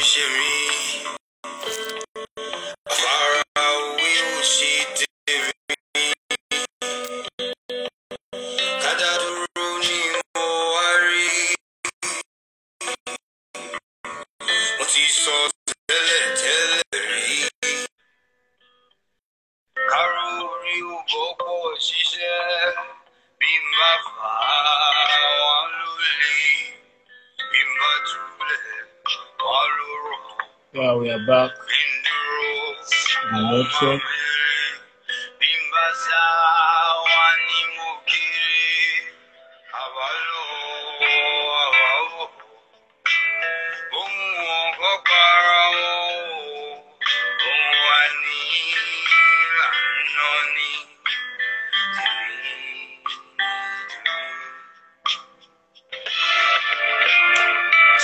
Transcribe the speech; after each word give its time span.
Hoje. 0.00 0.57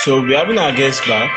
So 0.05 0.21
we're 0.21 0.37
having 0.37 0.59
our 0.59 0.71
guest 0.71 1.01
back. 1.07 1.31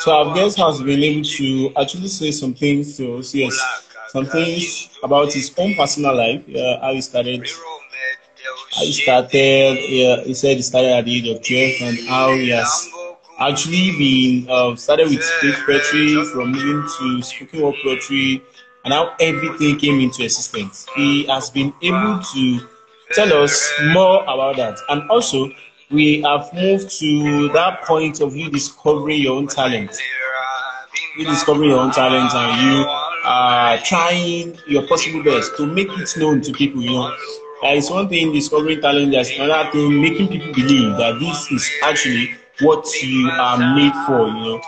So 0.00 0.12
our 0.12 0.34
guest 0.34 0.58
has 0.58 0.82
been 0.82 1.02
able 1.02 1.24
to 1.24 1.72
actually 1.80 2.08
say 2.08 2.32
some 2.32 2.52
things 2.52 2.98
to 2.98 3.16
us, 3.16 3.34
yes, 3.34 3.58
some 4.08 4.26
things 4.26 4.90
about 5.02 5.32
his 5.32 5.50
own 5.56 5.74
personal 5.74 6.14
life, 6.14 6.42
uh, 6.54 6.80
how 6.82 6.92
he 6.92 7.00
started, 7.00 7.48
how 8.74 8.82
he 8.82 8.92
started, 8.92 9.78
yeah, 9.88 10.22
he 10.22 10.34
said 10.34 10.58
he 10.58 10.62
started 10.62 10.90
at 10.90 11.06
the 11.06 11.16
age 11.16 11.28
of 11.28 11.42
12 11.42 11.80
and 11.80 12.08
how 12.08 12.34
he 12.34 12.50
has 12.50 12.90
actually 13.38 13.92
been 13.98 14.50
uh, 14.50 14.74
started 14.76 15.08
with 15.08 15.22
stage 15.22 15.56
poetry 15.66 16.24
from 16.32 16.52
moving 16.52 16.88
to 16.98 17.22
spoken 17.22 17.62
word 17.62 17.74
poetry 17.82 18.42
and 18.84 18.94
how 18.94 19.14
everything 19.20 19.78
came 19.78 20.00
into 20.00 20.22
existence. 20.22 20.86
He 20.96 21.26
has 21.26 21.50
been 21.50 21.72
able 21.82 22.20
to 22.34 22.68
tell 23.12 23.32
us 23.42 23.72
more 23.92 24.22
about 24.22 24.56
that. 24.56 24.78
And 24.88 25.08
also, 25.10 25.50
we 25.90 26.22
have 26.22 26.52
moved 26.54 26.90
to 27.00 27.48
that 27.52 27.82
point 27.82 28.20
of 28.20 28.34
you 28.34 28.50
discovering 28.50 29.22
your 29.22 29.36
own 29.36 29.48
talent. 29.48 29.90
You 31.18 31.24
discovering 31.24 31.70
your 31.70 31.80
own 31.80 31.92
talent 31.92 32.32
and 32.34 32.62
you 32.70 32.84
are 33.24 33.78
trying 33.78 34.58
your 34.68 34.86
possible 34.86 35.22
best 35.22 35.56
to 35.56 35.66
make 35.66 35.88
it 35.90 36.16
known 36.16 36.40
to 36.42 36.52
people, 36.52 36.82
you 36.82 36.90
know. 36.90 37.06
Uh, 37.64 37.68
it's 37.68 37.90
one 37.90 38.08
thing 38.08 38.32
discovering 38.32 38.80
talent, 38.80 39.12
there's 39.12 39.30
another 39.30 39.70
thing 39.70 40.00
making 40.00 40.28
people 40.28 40.52
believe 40.52 40.96
that 40.98 41.18
this 41.18 41.50
is 41.50 41.70
actually 41.82 42.34
what 42.60 42.86
you 43.02 43.28
are 43.30 43.74
made 43.74 43.92
for, 44.06 44.28
you 44.28 44.34
know. 44.34 44.62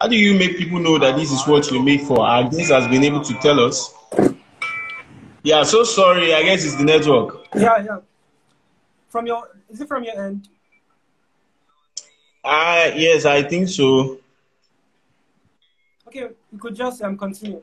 How 0.00 0.08
do 0.08 0.16
you 0.16 0.34
make 0.38 0.58
people 0.58 0.80
know 0.80 0.98
that 0.98 1.16
this 1.16 1.30
is 1.30 1.46
what 1.46 1.70
you're 1.70 1.82
made 1.82 2.02
for? 2.02 2.20
Our 2.20 2.48
guest 2.50 2.70
has 2.70 2.88
been 2.88 3.04
able 3.04 3.22
to 3.22 3.34
tell 3.34 3.60
us. 3.60 3.94
Yeah, 5.42 5.62
so 5.62 5.84
sorry, 5.84 6.34
I 6.34 6.42
guess 6.42 6.64
it's 6.64 6.76
the 6.76 6.84
network. 6.84 7.46
Yeah, 7.54 7.78
yeah. 7.84 7.98
From 9.08 9.26
your, 9.26 9.48
is 9.70 9.80
it 9.80 9.88
from 9.88 10.04
your 10.04 10.18
end? 10.18 10.48
Ah, 12.42 12.86
yes, 12.86 13.24
I 13.24 13.42
think 13.42 13.68
so. 13.68 14.18
Okay, 16.08 16.28
you 16.52 16.58
could 16.58 16.74
just 16.74 17.02
um, 17.02 17.16
continue. 17.16 17.62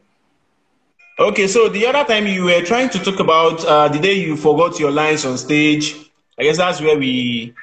Okay, 1.19 1.47
so 1.47 1.69
the 1.69 1.85
other 1.85 2.03
time 2.03 2.25
you 2.25 2.45
were 2.45 2.61
trying 2.61 2.89
to 2.89 2.99
talk 2.99 3.19
about 3.19 3.63
uh, 3.65 3.87
the 3.87 3.99
day 3.99 4.13
you 4.13 4.35
forgot 4.35 4.79
your 4.79 4.91
lines 4.91 5.25
on 5.25 5.37
stage. 5.37 5.95
I 6.39 6.43
guess 6.43 6.57
that's 6.57 6.81
where 6.81 6.97
we 6.97 7.53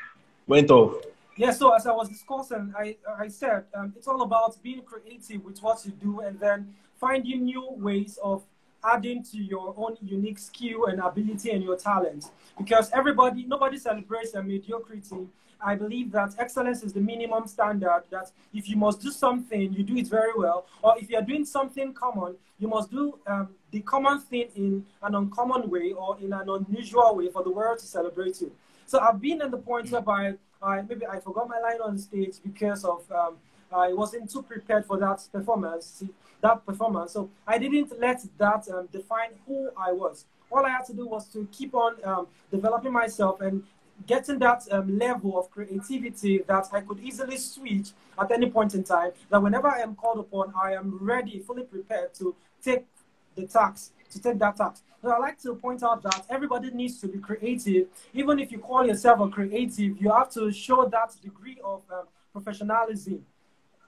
went 0.46 0.70
off. 0.70 0.94
Yeah, 1.38 1.52
so 1.52 1.72
as 1.72 1.86
I 1.86 1.92
was 1.92 2.08
discussing, 2.08 2.74
I, 2.76 2.96
I 3.16 3.28
said 3.28 3.62
um, 3.72 3.92
it's 3.96 4.08
all 4.08 4.22
about 4.22 4.60
being 4.60 4.82
creative 4.82 5.44
with 5.44 5.62
what 5.62 5.86
you 5.86 5.92
do 5.92 6.18
and 6.18 6.38
then 6.40 6.74
finding 6.96 7.44
new 7.44 7.64
ways 7.76 8.18
of 8.20 8.42
adding 8.82 9.22
to 9.22 9.38
your 9.38 9.72
own 9.76 9.96
unique 10.02 10.40
skill 10.40 10.86
and 10.86 10.98
ability 10.98 11.52
and 11.52 11.62
your 11.62 11.76
talent. 11.76 12.24
Because 12.58 12.90
everybody, 12.90 13.44
nobody 13.46 13.78
celebrates 13.78 14.34
a 14.34 14.42
mediocrity. 14.42 15.28
I 15.64 15.76
believe 15.76 16.10
that 16.10 16.34
excellence 16.40 16.82
is 16.82 16.92
the 16.92 17.00
minimum 17.00 17.46
standard. 17.46 18.02
That 18.10 18.32
if 18.52 18.68
you 18.68 18.76
must 18.76 19.00
do 19.00 19.12
something, 19.12 19.72
you 19.72 19.84
do 19.84 19.96
it 19.96 20.08
very 20.08 20.32
well. 20.36 20.66
Or 20.82 20.98
if 20.98 21.08
you 21.08 21.18
are 21.18 21.22
doing 21.22 21.44
something 21.44 21.94
common, 21.94 22.34
you 22.58 22.66
must 22.66 22.90
do 22.90 23.16
um, 23.28 23.50
the 23.70 23.80
common 23.82 24.18
thing 24.18 24.48
in 24.56 24.84
an 25.04 25.14
uncommon 25.14 25.70
way 25.70 25.92
or 25.92 26.18
in 26.20 26.32
an 26.32 26.48
unusual 26.48 27.14
way 27.14 27.30
for 27.30 27.44
the 27.44 27.50
world 27.50 27.78
to 27.78 27.86
celebrate 27.86 28.40
you. 28.40 28.50
So 28.88 28.98
I've 29.00 29.20
been 29.20 29.42
in 29.42 29.50
the 29.50 29.58
point 29.58 29.90
whereby 29.90 30.32
I 30.62 30.80
maybe 30.80 31.06
I 31.06 31.20
forgot 31.20 31.46
my 31.46 31.60
line 31.60 31.78
on 31.84 31.98
stage 31.98 32.36
because 32.42 32.86
of 32.86 33.04
um, 33.12 33.36
I 33.70 33.92
wasn't 33.92 34.30
too 34.30 34.40
prepared 34.40 34.86
for 34.86 34.96
that 34.98 35.28
performance. 35.30 36.02
That 36.40 36.64
performance, 36.64 37.12
so 37.12 37.28
I 37.46 37.58
didn't 37.58 38.00
let 38.00 38.24
that 38.38 38.66
um, 38.70 38.88
define 38.90 39.32
who 39.46 39.68
I 39.76 39.92
was. 39.92 40.24
All 40.50 40.64
I 40.64 40.70
had 40.70 40.86
to 40.86 40.94
do 40.94 41.06
was 41.06 41.26
to 41.34 41.46
keep 41.52 41.74
on 41.74 41.96
um, 42.02 42.28
developing 42.50 42.92
myself 42.92 43.42
and 43.42 43.62
getting 44.06 44.38
that 44.38 44.62
um, 44.70 44.98
level 44.98 45.38
of 45.38 45.50
creativity 45.50 46.38
that 46.46 46.68
I 46.72 46.80
could 46.80 47.00
easily 47.00 47.36
switch 47.36 47.90
at 48.18 48.30
any 48.30 48.48
point 48.48 48.74
in 48.74 48.84
time. 48.84 49.10
That 49.28 49.42
whenever 49.42 49.68
I 49.68 49.80
am 49.80 49.96
called 49.96 50.20
upon, 50.20 50.54
I 50.56 50.72
am 50.72 50.96
ready, 51.02 51.40
fully 51.40 51.64
prepared 51.64 52.14
to 52.14 52.34
take 52.64 52.86
the 53.34 53.46
task, 53.46 53.92
to 54.10 54.20
take 54.20 54.38
that 54.38 54.56
task. 54.56 54.82
So 55.02 55.10
I 55.10 55.18
like 55.18 55.40
to 55.42 55.54
point 55.54 55.82
out 55.82 56.02
that 56.02 56.24
everybody 56.28 56.70
needs 56.70 57.00
to 57.00 57.08
be 57.08 57.18
creative. 57.18 57.88
Even 58.12 58.38
if 58.38 58.50
you 58.50 58.58
call 58.58 58.86
yourself 58.86 59.20
a 59.20 59.28
creative, 59.28 60.00
you 60.00 60.10
have 60.10 60.30
to 60.30 60.50
show 60.50 60.86
that 60.88 61.14
degree 61.22 61.58
of 61.62 61.82
um, 61.92 62.04
professionalism 62.32 63.24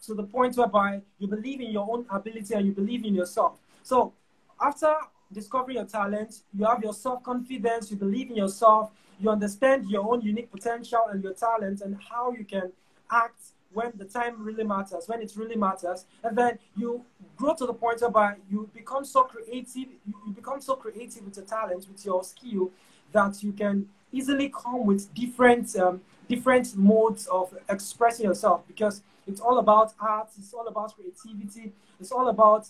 to 0.07 0.15
the 0.15 0.23
point 0.23 0.57
whereby 0.57 1.01
you 1.19 1.27
believe 1.27 1.61
in 1.61 1.71
your 1.71 1.87
own 1.91 2.07
ability 2.11 2.55
and 2.55 2.67
you 2.67 2.73
believe 2.73 3.05
in 3.05 3.15
yourself. 3.15 3.59
So 3.83 4.13
after 4.61 4.95
discovering 5.33 5.77
your 5.77 5.87
talent, 5.87 6.41
you 6.57 6.65
have 6.65 6.83
your 6.83 6.95
self-confidence, 6.95 7.91
you 7.91 7.97
believe 7.97 8.31
in 8.31 8.37
yourself, 8.37 8.91
you 9.21 9.29
understand 9.31 9.89
your 9.91 10.11
own 10.11 10.23
unique 10.23 10.51
potential 10.51 11.01
and 11.11 11.23
your 11.23 11.35
talent 11.35 11.83
and 11.83 11.97
how 12.11 12.33
you 12.33 12.45
can 12.45 12.73
act 13.11 13.41
when 13.73 13.93
the 13.97 14.05
time 14.05 14.43
really 14.43 14.65
matters, 14.65 15.05
when 15.07 15.21
it 15.21 15.33
really 15.37 15.57
matters, 15.57 16.05
and 16.23 16.37
then 16.37 16.59
you 16.77 17.05
grow 17.37 17.55
to 17.55 17.67
the 17.67 17.75
point 17.75 18.01
where 18.01 18.37
you 18.51 18.69
become 18.75 19.05
so 19.05 19.25
creative, 19.25 19.89
you 20.07 20.33
become 20.35 20.61
so 20.61 20.77
creative 20.77 21.25
with 21.25 21.37
your 21.37 21.47
talent, 21.47 21.87
with 21.89 22.05
your 22.05 22.25
skill, 22.25 22.71
that 23.13 23.43
you 23.43 23.53
can 23.53 23.89
easily 24.13 24.49
come 24.49 24.87
with 24.87 25.13
different 25.15 25.75
um, 25.77 26.01
different 26.29 26.77
modes 26.77 27.27
of 27.27 27.53
expressing 27.69 28.27
yourself 28.27 28.63
because 28.67 29.03
it's 29.27 29.41
all 29.41 29.59
about 29.59 29.93
art, 30.01 30.29
it's 30.39 30.53
all 30.55 30.67
about 30.69 30.95
creativity, 30.95 31.73
it's 31.99 32.13
all 32.13 32.29
about 32.29 32.69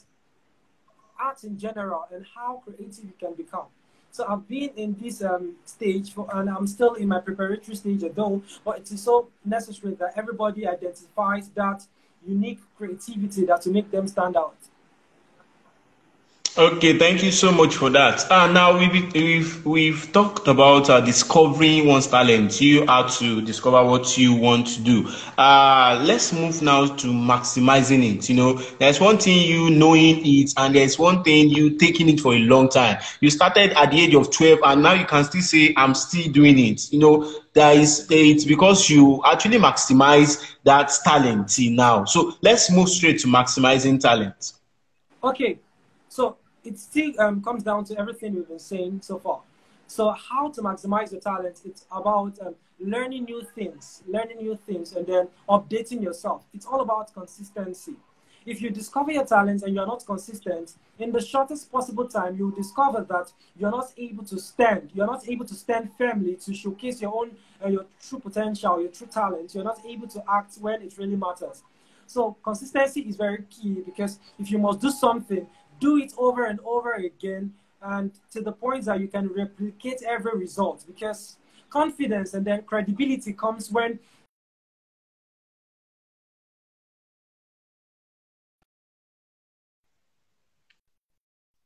art 1.19 1.45
in 1.45 1.59
general 1.59 2.07
and 2.13 2.25
how 2.35 2.63
creative 2.65 3.05
you 3.05 3.13
can 3.19 3.35
become. 3.35 3.67
So 4.13 4.27
I've 4.29 4.47
been 4.49 4.71
in 4.77 4.97
this 5.01 5.23
um, 5.23 5.55
stage 5.65 6.13
for, 6.13 6.29
and 6.35 6.51
I'm 6.51 6.67
still 6.67 6.95
in 6.95 7.09
my 7.09 7.21
preparatory 7.21 7.77
stage 7.77 8.03
though, 8.15 8.43
but 8.65 8.79
it 8.79 8.91
is 8.91 9.03
so 9.03 9.29
necessary 9.45 9.95
that 9.95 10.13
everybody 10.17 10.67
identifies 10.67 11.49
that 11.51 11.87
unique 12.27 12.61
creativity 12.77 13.45
that 13.47 13.63
to 13.63 13.71
make 13.71 13.91
them 13.91 14.09
stand 14.09 14.37
out. 14.37 14.57
Okay, 16.59 16.99
thank 16.99 17.23
you 17.23 17.31
so 17.31 17.53
much 17.53 17.77
for 17.77 17.91
that. 17.91 18.29
Uh, 18.31 18.49
now 18.49 18.77
we've, 18.77 19.13
we've 19.15 19.65
we've 19.65 20.13
talked 20.13 20.49
about 20.49 20.91
uh, 20.91 21.01
discovering 21.01 21.87
one's 21.87 22.09
talent. 22.09 22.61
You 22.61 22.85
have 22.87 23.17
to 23.19 23.41
discover 23.41 23.85
what 23.85 24.19
you 24.19 24.35
want 24.35 24.67
to 24.67 24.81
do. 24.81 25.09
Uh, 25.39 26.03
let's 26.05 26.33
move 26.33 26.61
now 26.61 26.87
to 26.87 27.07
maximizing 27.07 28.17
it. 28.17 28.29
You 28.29 28.35
know, 28.35 28.53
there's 28.81 28.99
one 29.01 29.19
thing 29.19 29.47
you 29.47 29.71
knowing 29.71 30.23
it, 30.27 30.53
and 30.57 30.75
there's 30.75 30.99
one 30.99 31.23
thing 31.23 31.51
you 31.51 31.79
taking 31.79 32.09
it 32.09 32.21
for 32.21 32.35
a 32.35 32.41
long 32.41 32.69
time. 32.69 32.99
You 33.21 33.31
started 33.31 33.71
at 33.73 33.93
the 33.93 34.01
age 34.01 34.15
of 34.15 34.33
12, 34.33 34.59
and 34.65 34.83
now 34.83 34.95
you 34.95 35.07
can 35.07 35.23
still 35.25 35.43
say, 35.43 35.73
"I'm 35.77 35.95
still 35.95 36.31
doing 36.33 36.59
it." 36.59 36.93
You 36.93 36.99
know, 36.99 37.33
there 37.55 37.79
is 37.79 38.09
it's 38.11 38.45
because 38.45 38.91
you 38.91 39.23
actually 39.25 39.59
maximize 39.59 40.45
that 40.65 40.93
talent 41.05 41.55
now. 41.61 42.05
So 42.07 42.35
let's 42.43 42.73
move 42.73 42.89
straight 42.89 43.21
to 43.21 43.29
maximizing 43.29 44.01
talent. 44.01 44.53
Okay, 45.23 45.59
so 46.09 46.37
it 46.65 46.79
still 46.79 47.13
um, 47.19 47.43
comes 47.43 47.63
down 47.63 47.85
to 47.87 47.99
everything 47.99 48.35
we've 48.35 48.49
been 48.49 48.59
saying 48.59 49.01
so 49.03 49.19
far. 49.19 49.41
So 49.87 50.11
how 50.11 50.51
to 50.51 50.63
maximize 50.63 51.11
your 51.13 51.21
talent? 51.21 51.61
It's 51.65 51.85
about 51.91 52.39
um, 52.41 52.55
learning 52.79 53.25
new 53.25 53.43
things, 53.43 54.03
learning 54.07 54.39
new 54.39 54.57
things, 54.67 54.93
and 54.93 55.07
then 55.07 55.29
updating 55.49 56.03
yourself. 56.03 56.45
It's 56.55 56.67
all 56.67 56.81
about 56.81 57.13
consistency. 57.13 57.97
if 58.47 58.63
you 58.63 58.71
discover 58.71 59.13
your 59.13 59.25
talents 59.25 59.63
and 59.63 59.75
you're 59.75 59.87
not 59.87 60.05
consistent, 60.07 60.75
in 60.99 61.13
the 61.13 61.21
shortest 61.21 61.71
possible 61.71 62.07
time, 62.07 62.37
you'll 62.37 62.51
discover 62.51 63.07
that 63.09 63.33
you're 63.59 63.71
not 63.71 63.93
able 63.97 64.25
to 64.25 64.39
stand. 64.39 64.91
You're 64.95 65.07
not 65.07 65.29
able 65.29 65.47
to 65.47 65.55
stand 65.55 65.91
firmly 65.97 66.37
to 66.37 66.55
showcase 66.55 67.03
your 67.03 67.15
own, 67.15 67.33
uh, 67.65 67.69
your 67.69 67.87
true 68.03 68.19
potential, 68.19 68.81
your 68.81 68.91
true 68.91 69.07
talent. 69.07 69.55
You're 69.55 69.65
not 69.65 69.81
able 69.87 70.09
to 70.09 70.23
act 70.29 70.57
when 70.61 70.83
it 70.83 70.97
really 70.99 71.17
matters. 71.17 71.63
So 72.07 72.37
consistency 72.43 73.03
is 73.03 73.17
very 73.17 73.45
key 73.49 73.83
because 73.87 74.19
if 74.39 74.51
you 74.51 74.59
must 74.59 74.81
do 74.81 74.91
something, 74.91 75.47
do 75.81 75.97
it 75.97 76.13
over 76.17 76.45
and 76.45 76.61
over 76.65 76.93
again 76.93 77.53
and 77.83 78.13
to 78.31 78.43
the 78.43 78.53
point 78.53 78.85
that 78.85 79.01
you 79.01 79.09
can 79.09 79.29
replicate 79.29 80.03
every 80.03 80.39
result 80.39 80.85
because 80.87 81.37
confidence 81.71 82.35
and 82.35 82.47
then 82.47 82.63
credibility 82.63 83.33
comes 83.33 83.71
when 83.71 83.93
you 83.93 83.99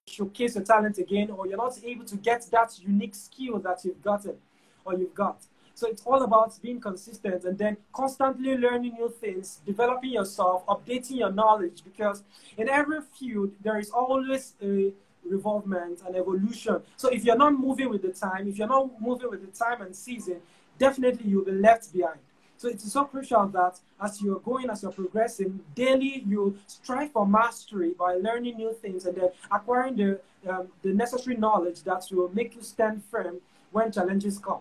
showcase 0.06 0.54
your 0.54 0.64
talent 0.64 0.98
again 0.98 1.30
or 1.30 1.46
you're 1.48 1.56
not 1.56 1.76
able 1.84 2.04
to 2.04 2.16
get 2.16 2.46
that 2.52 2.78
unique 2.78 3.14
skill 3.14 3.58
that 3.58 3.84
you've 3.84 4.02
gotten 4.02 4.36
or 4.84 4.94
you've 4.94 5.14
got 5.14 5.38
so 5.74 5.88
it's 5.88 6.02
all 6.06 6.22
about 6.22 6.60
being 6.62 6.80
consistent 6.80 7.44
and 7.44 7.58
then 7.58 7.76
constantly 7.92 8.56
learning 8.56 8.94
new 8.94 9.08
things 9.08 9.60
developing 9.66 10.10
yourself 10.10 10.64
updating 10.66 11.18
your 11.18 11.32
knowledge 11.32 11.82
because 11.84 12.22
in 12.56 12.68
every 12.68 13.00
field 13.18 13.50
there 13.62 13.78
is 13.78 13.90
always 13.90 14.54
a 14.62 14.92
revolvement 15.24 16.00
and 16.06 16.16
evolution. 16.16 16.80
So 16.96 17.08
if 17.08 17.24
you're 17.24 17.36
not 17.36 17.58
moving 17.58 17.88
with 17.88 18.02
the 18.02 18.12
time, 18.12 18.48
if 18.48 18.58
you're 18.58 18.68
not 18.68 19.00
moving 19.00 19.30
with 19.30 19.40
the 19.40 19.64
time 19.64 19.82
and 19.82 19.94
season, 19.94 20.40
definitely 20.78 21.30
you'll 21.30 21.44
be 21.44 21.52
left 21.52 21.92
behind. 21.92 22.18
So 22.56 22.68
it 22.68 22.76
is 22.76 22.92
so 22.92 23.04
crucial 23.04 23.46
that 23.48 23.80
as 24.00 24.22
you're 24.22 24.38
going, 24.38 24.70
as 24.70 24.82
you're 24.82 24.92
progressing, 24.92 25.60
daily 25.74 26.22
you 26.26 26.56
strive 26.66 27.12
for 27.12 27.26
mastery 27.26 27.92
by 27.98 28.14
learning 28.14 28.56
new 28.56 28.72
things 28.72 29.06
and 29.06 29.16
then 29.16 29.30
acquiring 29.50 29.96
the, 29.96 30.20
um, 30.48 30.68
the 30.82 30.90
necessary 30.90 31.36
knowledge 31.36 31.82
that 31.82 32.06
will 32.12 32.32
make 32.32 32.54
you 32.54 32.62
stand 32.62 33.02
firm 33.10 33.40
when 33.72 33.90
challenges 33.90 34.38
come. 34.38 34.60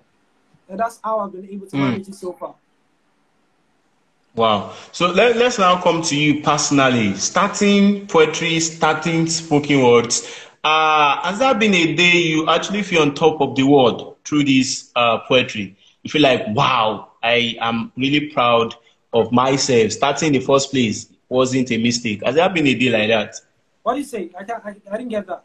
And 0.70 0.80
that's 0.80 1.00
how 1.04 1.20
I've 1.20 1.32
been 1.32 1.48
able 1.50 1.68
to 1.68 1.76
mm. 1.76 1.80
manage 1.80 2.08
it 2.08 2.16
so 2.16 2.34
far. 2.34 2.56
Wow. 4.36 4.74
So 4.92 5.12
let, 5.12 5.38
let's 5.38 5.60
now 5.60 5.80
come 5.82 6.02
to 6.04 6.16
you 6.16 6.42
personally. 6.42 7.16
Starting 7.16 8.08
poetry, 8.08 8.60
starting 8.60 9.28
spoken 9.28 9.84
words. 9.84 10.28
Uh, 10.64 11.22
has 11.22 11.40
there 11.40 11.54
been 11.54 11.74
a 11.74 11.94
day 11.94 12.18
you 12.18 12.50
actually 12.50 12.82
feel 12.82 13.02
on 13.02 13.14
top 13.14 13.42
of 13.42 13.56
the 13.56 13.64
world 13.64 14.18
through 14.26 14.46
this 14.46 14.92
uh, 14.96 15.20
poetry? 15.20 15.76
You 16.02 16.10
feel 16.10 16.22
like, 16.22 16.48
wow, 16.50 17.12
I 17.22 17.58
am 17.60 17.92
really 17.96 18.30
proud 18.30 18.74
of 19.14 19.32
myself. 19.32 19.92
Starting 19.92 20.28
in 20.28 20.34
the 20.34 20.46
first 20.46 20.72
place 20.72 21.10
wasn't 21.30 21.72
a 21.72 21.78
mistake. 21.78 22.24
Has 22.26 22.36
there 22.36 22.50
been 22.50 22.66
a 22.68 22.74
day 22.74 22.90
like 22.90 23.10
that? 23.10 23.36
What 23.84 23.94
do 23.94 24.00
you 24.00 24.06
say? 24.06 24.32
I, 24.38 24.52
I, 24.52 24.76
I 24.92 24.98
didn't 24.98 25.10
get 25.10 25.28
that. 25.28 25.44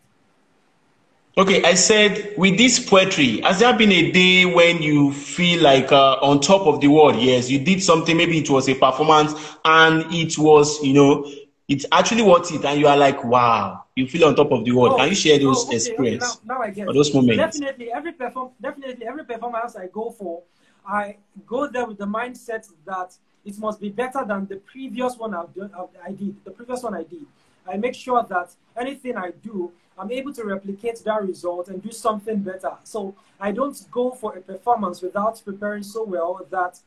Okay, 1.37 1.63
I 1.63 1.75
said 1.75 2.35
with 2.37 2.59
this 2.59 2.85
poetry, 2.85 3.41
has 3.43 3.61
there 3.61 3.77
been 3.77 3.93
a 3.93 4.11
day 4.11 4.45
when 4.45 4.83
you 4.83 5.13
feel 5.13 5.63
like 5.63 5.93
uh, 5.93 6.17
on 6.21 6.41
top 6.41 6.67
of 6.67 6.81
the 6.81 6.89
world? 6.89 7.15
Yes, 7.17 7.49
you 7.49 7.61
did 7.61 7.81
something, 7.81 8.17
maybe 8.17 8.39
it 8.39 8.51
was 8.51 8.69
a 8.69 8.75
performance 8.75 9.35
and 9.65 10.05
it 10.13 10.37
was, 10.37 10.83
you 10.83 10.95
know, 10.95 11.31
it's 11.69 11.87
actually 11.93 12.23
worth 12.23 12.51
it, 12.53 12.65
and 12.65 12.81
you 12.81 12.89
are 12.89 12.97
like, 12.97 13.23
wow, 13.23 13.85
you 13.95 14.09
feel 14.09 14.25
on 14.25 14.35
top 14.35 14.51
of 14.51 14.65
the 14.65 14.73
world. 14.73 14.95
Oh, 14.95 14.97
Can 14.97 15.11
you 15.11 15.15
share 15.15 15.39
those 15.39 15.65
oh, 15.65 15.67
okay, 15.67 15.77
experience 15.77 16.25
okay, 16.25 16.41
now, 16.47 16.55
now 16.57 16.63
I 16.63 16.71
get 16.71 16.89
or 16.89 16.95
those 16.95 17.15
moments? 17.15 17.59
Definitely, 17.59 17.93
every 17.93 18.13
perform, 18.13 18.51
definitely 18.61 19.07
every 19.07 19.25
performance 19.25 19.77
I 19.77 19.87
go 19.87 20.11
for, 20.11 20.43
I 20.85 21.19
go 21.47 21.69
there 21.69 21.85
with 21.85 21.99
the 21.99 22.07
mindset 22.07 22.67
that 22.87 23.15
it 23.45 23.59
must 23.59 23.81
be 23.81 23.91
better 23.91 24.25
than 24.27 24.47
the 24.47 24.57
previous 24.57 25.17
one 25.17 25.35
I've 25.35 25.55
done, 25.55 25.71
I 26.05 26.13
did. 26.13 26.43
The 26.45 26.51
previous 26.51 26.83
one 26.83 26.95
I 26.95 27.05
did. 27.05 27.27
I 27.71 27.77
make 27.77 27.95
sure 27.95 28.25
that 28.29 28.51
anything 28.77 29.17
I 29.17 29.31
do, 29.31 29.71
I'm 29.99 30.13
able 30.13 30.33
to 30.35 30.45
replicate 30.45 31.03
that 31.05 31.23
result 31.23 31.69
and 31.69 31.83
do 31.83 31.91
something 31.91 32.39
better. 32.41 32.73
So 32.85 33.15
I 33.41 33.53
don't 33.53 33.79
go 33.91 34.13
for 34.13 34.37
a 34.37 34.41
performance 34.41 35.03
without 35.03 35.43
preparing 35.45 35.83
so 35.83 36.05
well 36.05 36.47
that 36.51 36.79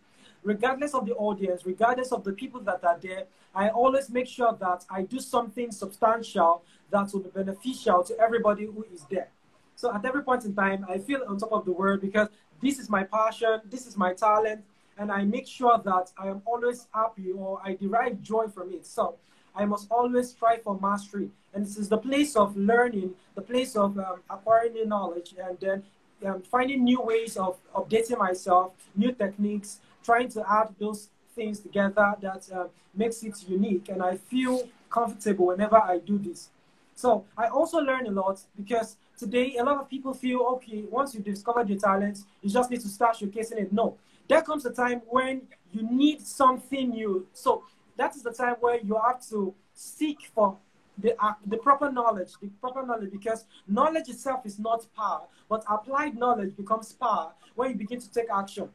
regardless 0.43 0.93
of 0.93 1.05
the 1.05 1.13
audience, 1.15 1.65
regardless 1.65 2.11
of 2.11 2.23
the 2.23 2.31
people 2.31 2.61
that 2.61 2.83
are 2.83 2.97
there, 3.01 3.25
I 3.53 3.69
always 3.69 4.09
make 4.09 4.27
sure 4.27 4.55
that 4.59 4.85
I 4.89 5.03
do 5.03 5.19
something 5.19 5.71
substantial 5.71 6.63
that 6.89 7.13
will 7.13 7.21
be 7.21 7.29
beneficial 7.29 8.03
to 8.03 8.17
everybody 8.17 8.65
who 8.65 8.85
is 8.93 9.05
there. 9.09 9.29
So 9.75 9.93
at 9.93 10.05
every 10.05 10.23
point 10.23 10.45
in 10.45 10.55
time, 10.55 10.85
I 10.87 10.97
feel 10.99 11.23
on 11.27 11.37
top 11.37 11.51
of 11.51 11.65
the 11.65 11.71
world 11.71 12.01
because 12.01 12.29
this 12.61 12.79
is 12.79 12.89
my 12.89 13.03
passion, 13.03 13.61
this 13.65 13.87
is 13.87 13.97
my 13.97 14.13
talent, 14.13 14.63
and 14.97 15.11
I 15.11 15.23
make 15.23 15.47
sure 15.47 15.81
that 15.83 16.11
I 16.17 16.27
am 16.27 16.41
always 16.45 16.87
happy 16.93 17.31
or 17.31 17.59
I 17.63 17.75
derive 17.75 18.21
joy 18.21 18.47
from 18.47 18.71
it. 18.71 18.85
So 18.85 19.15
I 19.55 19.65
must 19.65 19.87
always 19.91 20.29
strive 20.29 20.63
for 20.63 20.79
mastery. 20.79 21.29
And 21.53 21.65
this 21.65 21.77
is 21.77 21.89
the 21.89 21.97
place 21.97 22.35
of 22.35 22.55
learning, 22.55 23.13
the 23.35 23.41
place 23.41 23.75
of 23.75 23.97
um, 23.99 24.21
acquiring 24.29 24.87
knowledge, 24.87 25.35
and 25.41 25.57
then 25.59 25.83
um, 26.25 26.41
finding 26.43 26.83
new 26.83 27.01
ways 27.01 27.35
of 27.37 27.57
updating 27.75 28.17
myself, 28.17 28.73
new 28.95 29.11
techniques, 29.11 29.79
trying 30.03 30.29
to 30.29 30.43
add 30.49 30.73
those 30.79 31.09
things 31.35 31.59
together 31.59 32.13
that 32.21 32.49
uh, 32.53 32.67
makes 32.95 33.23
it 33.23 33.35
unique. 33.47 33.89
And 33.89 34.01
I 34.01 34.17
feel 34.17 34.67
comfortable 34.89 35.47
whenever 35.47 35.77
I 35.77 35.99
do 35.99 36.17
this. 36.17 36.49
So 36.95 37.25
I 37.37 37.47
also 37.47 37.79
learn 37.79 38.05
a 38.07 38.11
lot 38.11 38.39
because 38.55 38.97
today 39.17 39.55
a 39.57 39.63
lot 39.63 39.77
of 39.77 39.89
people 39.89 40.13
feel 40.13 40.41
okay, 40.55 40.83
once 40.89 41.15
you 41.15 41.21
discovered 41.21 41.67
your 41.69 41.79
talents, 41.79 42.25
you 42.41 42.49
just 42.49 42.69
need 42.69 42.81
to 42.81 42.87
start 42.87 43.17
showcasing 43.17 43.57
it. 43.57 43.73
No, 43.73 43.97
there 44.27 44.41
comes 44.41 44.65
a 44.65 44.71
time 44.71 45.01
when 45.09 45.41
you 45.73 45.83
need 45.89 46.21
something 46.21 46.89
new. 46.89 47.25
So 47.33 47.63
that 48.01 48.15
is 48.15 48.23
the 48.23 48.33
time 48.33 48.55
where 48.59 48.79
you 48.79 48.99
have 49.05 49.23
to 49.29 49.53
seek 49.75 50.29
for 50.33 50.57
the, 50.97 51.13
uh, 51.23 51.33
the 51.45 51.57
proper 51.57 51.91
knowledge, 51.91 52.31
the 52.41 52.47
proper 52.59 52.83
knowledge, 52.85 53.11
because 53.11 53.45
knowledge 53.67 54.09
itself 54.09 54.45
is 54.45 54.57
not 54.57 54.85
power, 54.95 55.21
but 55.47 55.63
applied 55.69 56.17
knowledge 56.17 56.55
becomes 56.57 56.93
power 56.93 57.31
when 57.55 57.69
you 57.69 57.75
begin 57.75 57.99
to 57.99 58.11
take 58.11 58.25
action. 58.33 58.69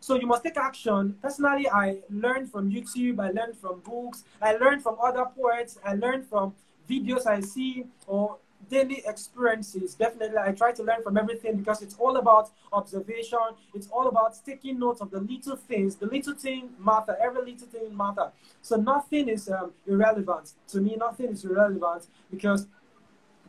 So 0.00 0.16
you 0.16 0.26
must 0.26 0.42
take 0.42 0.56
action. 0.56 1.16
Personally, 1.22 1.68
I 1.68 1.98
learned 2.10 2.50
from 2.50 2.70
YouTube, 2.70 3.20
I 3.20 3.30
learned 3.30 3.56
from 3.56 3.80
books, 3.80 4.24
I 4.42 4.54
learned 4.54 4.82
from 4.82 4.96
other 5.02 5.24
poets, 5.24 5.78
I 5.84 5.94
learned 5.94 6.26
from 6.26 6.54
videos 6.90 7.26
I 7.26 7.40
see 7.40 7.84
or 8.06 8.38
daily 8.68 9.02
experiences. 9.06 9.94
Definitely, 9.94 10.38
I 10.38 10.52
try 10.52 10.72
to 10.72 10.82
learn 10.82 11.02
from 11.02 11.16
everything 11.16 11.56
because 11.56 11.82
it's 11.82 11.94
all 11.98 12.16
about 12.16 12.50
observation. 12.72 13.38
It's 13.74 13.88
all 13.88 14.08
about 14.08 14.34
taking 14.44 14.78
note 14.78 14.98
of 15.00 15.10
the 15.10 15.20
little 15.20 15.56
things. 15.56 15.96
The 15.96 16.06
little 16.06 16.34
thing 16.34 16.70
matter. 16.78 17.16
Every 17.20 17.52
little 17.52 17.68
thing 17.68 17.96
matter. 17.96 18.30
So 18.62 18.76
nothing 18.76 19.28
is 19.28 19.48
um, 19.48 19.72
irrelevant. 19.86 20.52
To 20.68 20.80
me, 20.80 20.96
nothing 20.96 21.30
is 21.30 21.44
irrelevant 21.44 22.06
because 22.30 22.66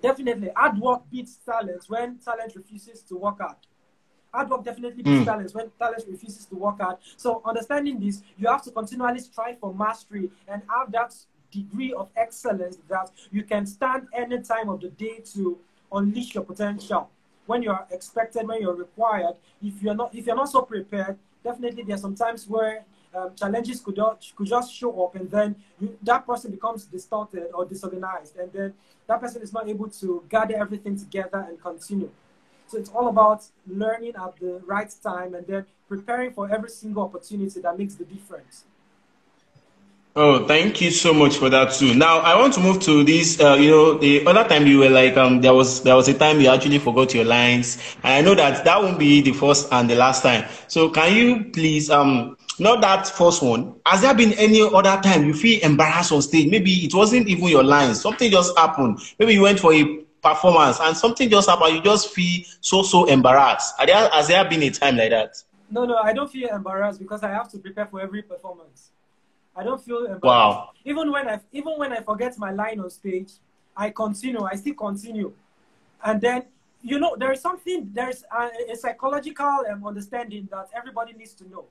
definitely 0.02 0.50
hard 0.56 0.78
work 0.80 1.02
beats 1.12 1.38
talent 1.46 1.84
when 1.88 2.18
talent 2.20 2.56
refuses 2.56 3.02
to 3.04 3.16
work 3.16 3.40
hard. 3.40 3.58
Hard 4.34 4.50
work 4.50 4.64
definitely 4.64 5.04
beats 5.04 5.22
mm. 5.22 5.26
talent 5.26 5.54
when 5.54 5.72
talent 5.80 6.04
refuses 6.08 6.46
to 6.46 6.56
work 6.56 6.80
hard. 6.80 6.98
So 7.18 7.42
understanding 7.44 8.00
this, 8.00 8.22
you 8.38 8.48
have 8.48 8.64
to 8.64 8.72
continually 8.72 9.20
strive 9.20 9.60
for 9.60 9.74
mastery 9.74 10.30
and 10.48 10.62
have 10.70 10.92
that 10.92 11.14
degree 11.52 11.94
of 11.94 12.10
excellence 12.16 12.78
that 12.88 13.12
you 13.32 13.44
can 13.44 13.66
stand 13.66 14.08
any 14.14 14.42
time 14.42 14.70
of 14.70 14.82
the 14.82 14.90
day 14.90 15.22
to 15.34 15.58
unleash 15.92 16.36
your 16.36 16.44
potential. 16.44 17.10
When 17.46 17.64
you're 17.64 17.86
expected, 17.92 18.48
when 18.48 18.62
you're 18.62 18.76
required, 18.76 19.36
if 19.62 19.82
you're 19.82 19.96
not 19.96 20.14
if 20.14 20.28
you're 20.28 20.36
not 20.36 20.50
so 20.50 20.62
prepared, 20.62 21.18
definitely 21.44 21.84
there 21.84 21.96
are 21.96 22.00
some 22.00 22.16
times 22.16 22.48
where 22.48 22.86
um, 23.16 23.32
challenges 23.36 23.80
could, 23.82 24.00
could 24.36 24.48
just 24.48 24.74
show 24.74 25.04
up 25.04 25.16
and 25.16 25.32
then 25.32 25.56
you, 25.80 25.98
that 26.04 26.28
person 26.28 26.52
becomes 26.52 26.86
distorted 26.86 27.50
or 27.54 27.66
disorganized 27.66 28.38
and 28.38 28.54
then 28.54 28.74
that 29.08 29.20
person 29.20 29.42
is 29.42 29.52
not 29.52 29.68
able 29.68 29.90
to 29.90 30.24
gather 30.30 30.56
everything 30.56 30.96
together 30.96 31.46
and 31.50 31.60
continue. 31.60 32.12
So 32.68 32.78
it's 32.78 32.90
all 32.92 33.08
about 33.08 33.44
learning 33.66 34.14
at 34.16 34.40
the 34.40 34.62
right 34.64 34.94
time 35.02 35.34
and 35.34 35.46
then 35.48 35.66
preparing 35.88 36.32
for 36.32 36.52
every 36.54 36.70
single 36.70 37.02
opportunity 37.04 37.60
that 37.62 37.78
makes 37.80 37.96
the 37.96 38.06
difference. 38.06 38.66
Oh, 40.16 40.46
thank 40.48 40.82
you 40.82 40.92
so 40.92 41.14
much 41.14 41.38
for 41.38 41.50
that 41.50 41.72
too. 41.72 41.94
Now 41.94 42.20
I 42.20 42.36
want 42.38 42.54
to 42.56 42.60
move 42.60 42.82
to 42.82 43.04
this. 43.04 43.40
Uh, 43.40 43.54
you 43.54 43.70
know, 43.70 43.98
the 43.98 44.26
other 44.26 44.44
time 44.48 44.66
you 44.66 44.80
were 44.80 44.90
like, 44.90 45.16
um, 45.16 45.40
there 45.40 45.54
was 45.54 45.84
there 45.84 45.96
was 45.96 46.08
a 46.08 46.14
time 46.14 46.42
you 46.42 46.50
actually 46.50 46.80
forgot 46.80 47.14
your 47.14 47.26
lines, 47.26 47.78
and 48.04 48.14
I 48.14 48.22
know 48.22 48.36
that 48.36 48.66
that 48.66 48.82
won't 48.82 49.00
be 49.00 49.22
the 49.22 49.32
first 49.32 49.72
and 49.72 49.90
the 49.90 49.96
last 49.96 50.24
time. 50.24 50.46
So 50.68 50.90
can 50.90 51.16
you 51.16 51.46
please, 51.52 51.90
um, 51.90 52.36
not 52.58 52.82
that 52.82 53.08
first 53.08 53.42
one. 53.44 53.76
Has 53.86 54.02
there 54.02 54.14
been 54.16 54.34
any 54.34 54.62
other 54.62 55.00
time 55.02 55.26
you 55.26 55.34
feel 55.34 55.62
embarrassed 55.64 56.12
on 56.12 56.22
stage? 56.22 56.50
Maybe 56.50 56.72
it 56.72 56.94
wasn't 56.94 57.28
even 57.28 57.48
your 57.48 57.64
lines. 57.64 58.02
Something 58.02 58.32
just 58.32 58.58
happened. 58.58 59.00
Maybe 59.20 59.36
you 59.36 59.44
went 59.44 59.60
for 59.60 59.74
a 59.74 60.00
performance 60.22 60.80
and 60.82 60.98
something 60.98 61.30
just 61.30 61.50
happened, 61.50 61.76
you 61.76 61.82
just 61.82 62.10
feel 62.10 62.44
so 62.60 62.84
so 62.84 63.06
embarrassed. 63.06 63.76
There, 63.86 64.10
has 64.10 64.28
there 64.28 64.44
been 64.50 64.64
a 64.64 64.70
time 64.70 64.98
like 64.98 65.12
that? 65.12 65.42
No, 65.72 65.86
no, 65.86 65.98
I 65.98 66.14
don't 66.14 66.30
feel 66.30 66.50
embarrassed 66.50 67.00
because 67.00 67.24
I 67.24 67.30
have 67.30 67.50
to 67.52 67.60
prepare 67.60 67.86
for 67.86 68.02
every 68.02 68.24
performance. 68.24 68.92
I 69.56 69.64
don't 69.64 69.84
feel 69.84 70.00
embarrassed. 70.00 70.24
Wow. 70.24 70.70
Even 70.86 71.12
when 71.12 71.28
I 71.28 71.40
even 71.52 71.74
when 71.78 71.92
I 71.92 72.02
forget 72.02 72.38
my 72.38 72.52
line 72.52 72.80
on 72.80 72.90
stage, 72.90 73.34
I 73.76 73.90
continue. 73.90 74.44
I 74.44 74.56
still 74.56 74.76
continue, 74.76 75.34
and 76.04 76.22
then 76.22 76.44
you 76.82 77.00
know 77.00 77.16
there 77.18 77.32
is 77.32 77.42
something 77.42 77.90
there's 77.94 78.24
a, 78.32 78.72
a 78.72 78.76
psychological 78.76 79.64
um, 79.70 79.86
understanding 79.86 80.48
that 80.52 80.70
everybody 80.76 81.14
needs 81.14 81.34
to 81.36 81.50
know. 81.50 81.66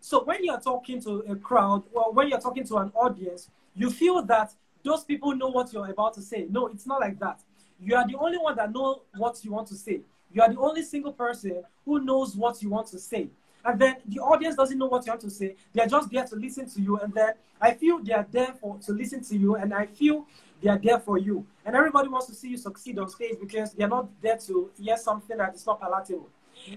So 0.00 0.24
when 0.24 0.44
you're 0.44 0.60
talking 0.60 1.00
to 1.02 1.24
a 1.28 1.36
crowd, 1.36 1.82
well, 1.92 2.12
when 2.12 2.28
you're 2.28 2.40
talking 2.40 2.64
to 2.64 2.76
an 2.78 2.92
audience, 2.94 3.50
you 3.74 3.90
feel 3.90 4.22
that 4.22 4.54
those 4.82 5.04
people 5.04 5.34
know 5.34 5.48
what 5.48 5.72
you're 5.72 5.90
about 5.90 6.14
to 6.14 6.22
say. 6.22 6.46
No, 6.48 6.68
it's 6.68 6.86
not 6.86 7.00
like 7.00 7.18
that. 7.18 7.40
You 7.80 7.96
are 7.96 8.06
the 8.06 8.16
only 8.16 8.38
one 8.38 8.56
that 8.56 8.72
know 8.72 9.02
what 9.16 9.44
you 9.44 9.52
want 9.52 9.68
to 9.68 9.74
say. 9.74 10.00
You 10.32 10.42
are 10.42 10.48
the 10.48 10.58
only 10.58 10.82
single 10.82 11.12
person 11.12 11.62
who 11.84 12.00
knows 12.00 12.36
what 12.36 12.62
you 12.62 12.70
want 12.70 12.86
to 12.88 12.98
say. 12.98 13.28
And 13.66 13.80
then 13.80 13.96
the 14.06 14.20
audience 14.20 14.54
doesn't 14.54 14.78
know 14.78 14.86
what 14.86 15.04
you 15.04 15.12
have 15.12 15.20
to 15.20 15.30
say. 15.30 15.56
They're 15.72 15.88
just 15.88 16.08
there 16.10 16.24
to 16.24 16.36
listen 16.36 16.68
to 16.70 16.80
you. 16.80 16.98
And 16.98 17.12
then 17.12 17.32
I 17.60 17.74
feel 17.74 17.98
they 17.98 18.12
are 18.12 18.26
there 18.30 18.54
for 18.60 18.78
to 18.78 18.92
listen 18.92 19.24
to 19.24 19.36
you. 19.36 19.56
And 19.56 19.74
I 19.74 19.86
feel 19.86 20.24
they 20.62 20.70
are 20.70 20.78
there 20.78 21.00
for 21.00 21.18
you. 21.18 21.44
And 21.64 21.74
everybody 21.74 22.08
wants 22.08 22.26
to 22.28 22.34
see 22.34 22.48
you 22.50 22.56
succeed 22.56 22.98
on 22.98 23.08
stage 23.08 23.34
because 23.40 23.72
they're 23.72 23.88
not 23.88 24.08
there 24.22 24.38
to 24.46 24.70
hear 24.80 24.96
something 24.96 25.36
that 25.36 25.54
is 25.56 25.66
not 25.66 25.80
palatable. 25.80 26.28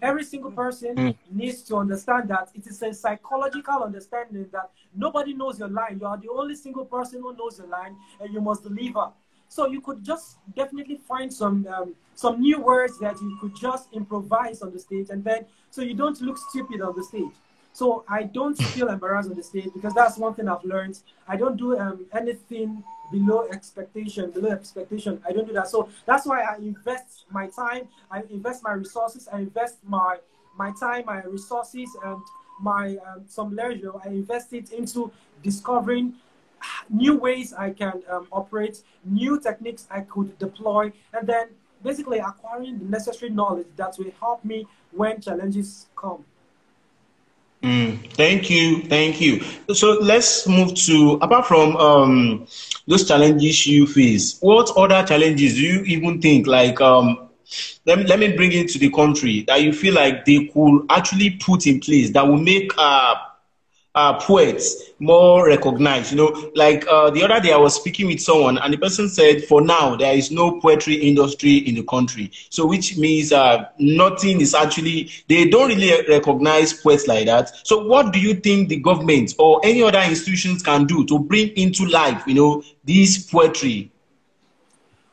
Every 0.02 0.24
single 0.24 0.52
person 0.52 0.96
mm. 0.96 1.16
needs 1.32 1.62
to 1.64 1.78
understand 1.78 2.30
that 2.30 2.50
it 2.54 2.68
is 2.68 2.82
a 2.82 2.94
psychological 2.94 3.84
understanding 3.84 4.48
that 4.52 4.70
nobody 4.96 5.34
knows 5.34 5.60
your 5.60 5.70
line. 5.70 6.00
You 6.02 6.08
are 6.08 6.18
the 6.18 6.30
only 6.30 6.56
single 6.56 6.86
person 6.86 7.22
who 7.22 7.36
knows 7.36 7.60
your 7.60 7.68
line, 7.68 7.96
and 8.20 8.34
you 8.34 8.42
must 8.42 8.64
deliver. 8.64 9.12
So 9.50 9.68
you 9.68 9.82
could 9.82 10.04
just 10.04 10.38
definitely 10.56 11.00
find 11.08 11.34
some 11.34 11.68
um, 11.68 11.96
some 12.16 12.40
new 12.40 12.62
words 12.62 13.00
that 13.00 13.20
you 13.22 13.38
could 13.42 13.56
just 13.56 13.90
improvise 13.92 14.62
on 14.62 14.72
the 14.72 14.80
stage, 14.80 15.10
and 15.10 15.24
then 15.24 15.46
so 15.72 15.82
you 15.82 15.96
don't 15.96 16.22
look 16.22 16.38
stupid 16.38 16.82
on 16.82 16.96
the 16.96 17.04
stage. 17.04 17.34
So 17.74 18.04
I 18.08 18.24
don't 18.24 18.56
feel 18.74 18.90
embarrassed 18.90 19.30
on 19.30 19.36
the 19.36 19.44
stage 19.44 19.70
because 19.74 19.94
that's 19.94 20.18
one 20.18 20.34
thing 20.36 20.48
I've 20.48 20.64
learned. 20.64 21.00
I 21.28 21.36
don't 21.36 21.58
do 21.58 21.78
um, 21.80 22.06
anything 22.14 22.84
below 23.12 23.48
expectation, 23.52 24.32
below 24.32 24.50
expectation. 24.52 25.22
I 25.28 25.32
don't 25.32 25.48
do 25.48 25.54
that. 25.54 25.68
So 25.68 25.90
that's 26.06 26.26
why 26.26 26.42
I 26.42 26.58
invest 26.58 27.26
my 27.32 27.48
time, 27.48 27.88
I 28.12 28.22
invest 28.30 28.64
my 28.64 28.74
resources, 28.74 29.28
I 29.32 29.40
invest 29.40 29.78
my 29.84 30.18
my 30.58 30.74
time, 30.80 31.06
my 31.06 31.24
resources, 31.24 31.90
and 32.04 32.22
my 32.62 32.98
um, 33.08 33.24
some 33.28 33.56
leisure. 33.56 33.94
I 34.06 34.10
invest 34.10 34.54
it 34.54 34.72
into 34.72 35.12
discovering 35.42 36.16
new 36.90 37.16
ways 37.16 37.54
I 37.54 37.72
can 37.72 38.02
um, 38.10 38.28
operate, 38.32 38.82
new 39.06 39.40
techniques 39.40 39.88
I 39.90 40.02
could 40.02 40.38
deploy, 40.40 40.92
and 41.14 41.28
then 41.28 41.50
basically 41.84 42.20
acquiring 42.20 42.80
the 42.80 42.86
necessary 42.86 43.32
knowledge 43.32 43.68
that 43.76 43.96
will 43.98 44.12
help 44.20 44.44
me 44.44 44.68
when 44.92 45.22
challenges 45.22 45.88
come. 45.96 46.24
Mm, 47.62 48.10
thank 48.14 48.50
you, 48.50 48.84
thank 48.84 49.20
you. 49.20 49.44
So 49.74 50.00
let's 50.00 50.48
move 50.48 50.74
to 50.76 51.20
apart 51.22 51.46
from 51.46 51.76
um, 51.76 52.48
those 52.88 53.06
challenges 53.06 53.68
you 53.68 53.86
face. 53.86 54.40
What 54.40 54.72
other 54.78 55.06
challenges 55.06 55.56
do 55.56 55.62
you 55.62 55.82
even 55.84 56.22
think 56.22 56.48
like 56.48 56.80
um, 56.80 57.30
let 57.86 57.98
me, 57.98 58.04
let 58.06 58.20
me 58.20 58.32
bring 58.34 58.54
it 58.54 58.70
to 58.70 58.80
the 58.80 58.90
country 58.90 59.44
that 59.48 59.62
you 59.62 59.74
feel 59.74 59.94
like 59.94 60.24
they 60.24 60.46
could 60.46 60.86
actually 60.90 61.32
put 61.32 61.68
in 61.68 61.82
place 61.82 62.12
that 62.12 62.26
will 62.26 62.38
make 62.38 62.72
uh, 62.78 63.16
uh, 63.96 64.20
poets 64.20 64.92
more 65.00 65.48
recognized. 65.48 66.12
You 66.12 66.18
know, 66.18 66.52
like 66.56 66.86
uh, 66.88 67.10
the 67.10 67.24
other 67.24 67.40
day 67.40 67.54
I 67.54 67.58
was 67.58 67.76
speaking 67.76 68.08
with 68.08 68.22
someone, 68.22 68.58
and 68.58 68.74
the 68.74 68.78
person 68.78 69.10
said, 69.10 69.44
for 69.46 69.62
now, 69.62 69.96
there 69.96 70.14
is 70.14 70.32
no 70.32 70.60
poetry 70.60 70.96
industry 70.96 71.58
in 71.58 71.76
the 71.76 71.84
country. 71.84 72.32
So, 72.50 72.66
which 72.66 72.98
means 72.98 73.32
uh, 73.32 73.66
nothing 73.80 74.42
is 74.42 74.54
actually, 74.54 75.10
they 75.28 75.50
don't 75.50 75.70
really 75.70 76.06
recognize 76.08 76.74
poets 76.74 77.08
like 77.08 77.26
that. 77.26 77.52
So, 77.66 77.86
what 77.86 78.14
do 78.14 78.20
you 78.20 78.36
think 78.36 78.70
the 78.70 78.78
government 78.78 79.34
or 79.40 79.60
any 79.64 79.82
other 79.82 80.02
institutions 80.02 80.62
can 80.62 80.86
do 80.86 81.06
to 81.06 81.20
bring 81.20 81.50
into 81.50 81.86
life, 81.86 82.24
you 82.28 82.36
know, 82.36 82.64
this 82.84 83.30
poetry? 83.30 83.92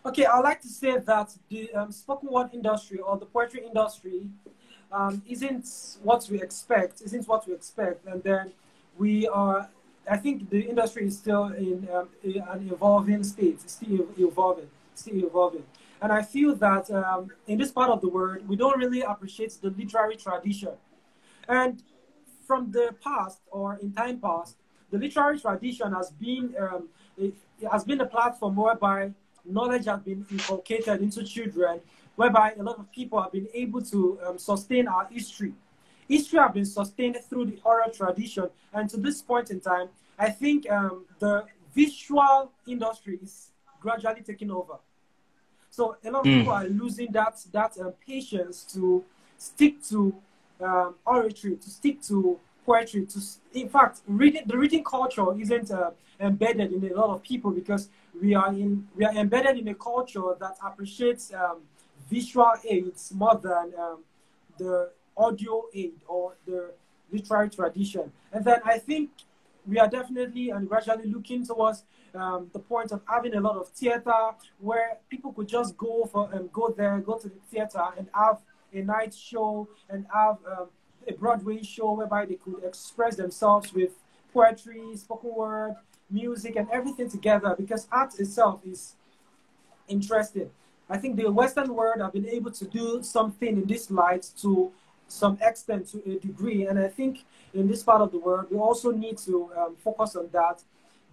Okay, 0.04 0.24
I'd 0.24 0.38
like 0.40 0.60
to 0.60 0.68
say 0.68 0.98
that 0.98 1.34
the 1.48 1.72
um, 1.74 1.90
spoken 1.90 2.30
word 2.30 2.50
industry 2.52 3.00
or 3.00 3.16
the 3.16 3.26
poetry 3.26 3.66
industry 3.66 4.28
um, 4.92 5.20
isn't 5.28 5.66
what 6.02 6.28
we 6.30 6.40
expect, 6.40 7.02
isn't 7.02 7.26
what 7.26 7.48
we 7.48 7.54
expect. 7.54 8.06
And 8.06 8.22
then 8.22 8.52
we 8.98 9.26
are, 9.28 9.68
I 10.10 10.16
think 10.16 10.50
the 10.50 10.60
industry 10.60 11.06
is 11.06 11.18
still 11.18 11.46
in, 11.46 11.88
um, 11.92 12.08
an 12.24 12.68
evolving 12.70 13.24
state, 13.24 13.60
still 13.68 14.06
evolving, 14.18 14.68
still 14.94 15.24
evolving. 15.24 15.64
And 16.00 16.12
I 16.12 16.22
feel 16.22 16.54
that 16.56 16.90
um, 16.90 17.30
in 17.46 17.58
this 17.58 17.72
part 17.72 17.90
of 17.90 18.00
the 18.00 18.08
world, 18.08 18.46
we 18.48 18.56
don't 18.56 18.78
really 18.78 19.02
appreciate 19.02 19.56
the 19.60 19.70
literary 19.70 20.16
tradition. 20.16 20.72
And 21.48 21.82
from 22.46 22.70
the 22.70 22.94
past 23.02 23.40
or 23.50 23.78
in 23.80 23.92
time 23.92 24.20
past, 24.20 24.56
the 24.90 24.98
literary 24.98 25.40
tradition 25.40 25.92
has 25.92 26.10
been 26.10 26.54
um, 26.60 26.88
it, 27.18 27.34
it 27.60 27.68
has 27.68 27.84
been 27.84 28.00
a 28.00 28.06
platform 28.06 28.56
whereby 28.56 29.10
knowledge 29.44 29.86
has 29.86 30.00
been 30.00 30.26
inculcated 30.30 31.00
into 31.00 31.24
children, 31.24 31.80
whereby 32.16 32.52
a 32.58 32.62
lot 32.62 32.78
of 32.78 32.90
people 32.92 33.20
have 33.20 33.32
been 33.32 33.48
able 33.54 33.80
to 33.80 34.18
um, 34.26 34.38
sustain 34.38 34.86
our 34.86 35.06
history 35.06 35.54
history 36.08 36.38
have 36.38 36.54
been 36.54 36.64
sustained 36.64 37.18
through 37.28 37.46
the 37.46 37.58
oral 37.64 37.90
tradition. 37.90 38.48
And 38.72 38.88
to 38.90 38.96
this 38.96 39.22
point 39.22 39.50
in 39.50 39.60
time, 39.60 39.88
I 40.18 40.30
think 40.30 40.70
um, 40.70 41.04
the 41.18 41.44
visual 41.74 42.52
industry 42.66 43.18
is 43.22 43.50
gradually 43.80 44.22
taking 44.22 44.50
over. 44.50 44.76
So 45.70 45.96
a 46.04 46.10
lot 46.10 46.20
of 46.20 46.26
mm. 46.26 46.38
people 46.38 46.52
are 46.52 46.64
losing 46.64 47.12
that 47.12 47.38
that 47.52 47.78
um, 47.78 47.92
patience 48.06 48.62
to 48.72 49.04
stick 49.36 49.82
to 49.90 50.14
um, 50.60 50.94
oratory, 51.04 51.56
to 51.56 51.70
stick 51.70 52.00
to 52.02 52.40
poetry. 52.64 53.04
To 53.06 53.20
in 53.52 53.68
fact, 53.68 54.00
reading 54.06 54.44
the 54.46 54.56
reading 54.56 54.82
culture 54.82 55.38
isn't 55.38 55.70
uh, 55.70 55.90
embedded 56.18 56.72
in 56.72 56.90
a 56.90 56.94
lot 56.94 57.10
of 57.10 57.22
people 57.22 57.50
because 57.50 57.90
we 58.20 58.34
are 58.34 58.48
in 58.48 58.88
we 58.96 59.04
are 59.04 59.14
embedded 59.14 59.58
in 59.58 59.68
a 59.68 59.74
culture 59.74 60.34
that 60.40 60.56
appreciates 60.64 61.32
um, 61.34 61.58
visual 62.08 62.52
aids 62.68 63.12
more 63.14 63.36
than 63.36 63.72
um, 63.78 63.98
the 64.58 64.90
audio 65.16 65.64
aid 65.74 65.94
or 66.06 66.34
the 66.46 66.72
literary 67.12 67.50
tradition. 67.50 68.12
And 68.32 68.44
then 68.44 68.60
I 68.64 68.78
think 68.78 69.10
we 69.66 69.78
are 69.78 69.88
definitely 69.88 70.50
and 70.50 70.68
gradually 70.68 71.06
looking 71.06 71.44
towards 71.44 71.84
um, 72.14 72.48
the 72.52 72.58
point 72.58 72.92
of 72.92 73.02
having 73.08 73.34
a 73.34 73.40
lot 73.40 73.56
of 73.56 73.68
theater 73.68 74.30
where 74.60 74.98
people 75.10 75.32
could 75.32 75.48
just 75.48 75.76
go 75.76 76.08
for 76.10 76.30
um, 76.32 76.48
go 76.52 76.74
there, 76.76 76.98
go 77.00 77.18
to 77.18 77.28
the 77.28 77.40
theater 77.50 77.84
and 77.98 78.08
have 78.14 78.40
a 78.72 78.82
night 78.82 79.14
show 79.14 79.68
and 79.90 80.06
have 80.12 80.38
um, 80.46 80.68
a 81.06 81.12
Broadway 81.12 81.62
show 81.62 81.92
whereby 81.92 82.24
they 82.26 82.34
could 82.34 82.62
express 82.64 83.16
themselves 83.16 83.72
with 83.72 83.92
poetry, 84.32 84.96
spoken 84.96 85.34
word, 85.34 85.76
music, 86.10 86.56
and 86.56 86.68
everything 86.70 87.08
together 87.08 87.54
because 87.56 87.86
art 87.90 88.18
itself 88.18 88.60
is 88.64 88.94
interesting. 89.88 90.50
I 90.88 90.98
think 90.98 91.16
the 91.16 91.30
Western 91.30 91.74
world 91.74 92.00
have 92.00 92.12
been 92.12 92.28
able 92.28 92.52
to 92.52 92.64
do 92.64 93.02
something 93.02 93.48
in 93.48 93.66
this 93.66 93.90
light 93.90 94.30
to 94.42 94.72
some 95.08 95.38
extent 95.40 95.88
to 95.88 95.98
a 96.10 96.18
degree. 96.18 96.66
And 96.66 96.78
I 96.78 96.88
think 96.88 97.24
in 97.54 97.68
this 97.68 97.82
part 97.82 98.00
of 98.02 98.12
the 98.12 98.18
world, 98.18 98.46
we 98.50 98.56
also 98.56 98.90
need 98.90 99.18
to 99.18 99.50
um, 99.56 99.76
focus 99.76 100.16
on 100.16 100.28
that. 100.32 100.62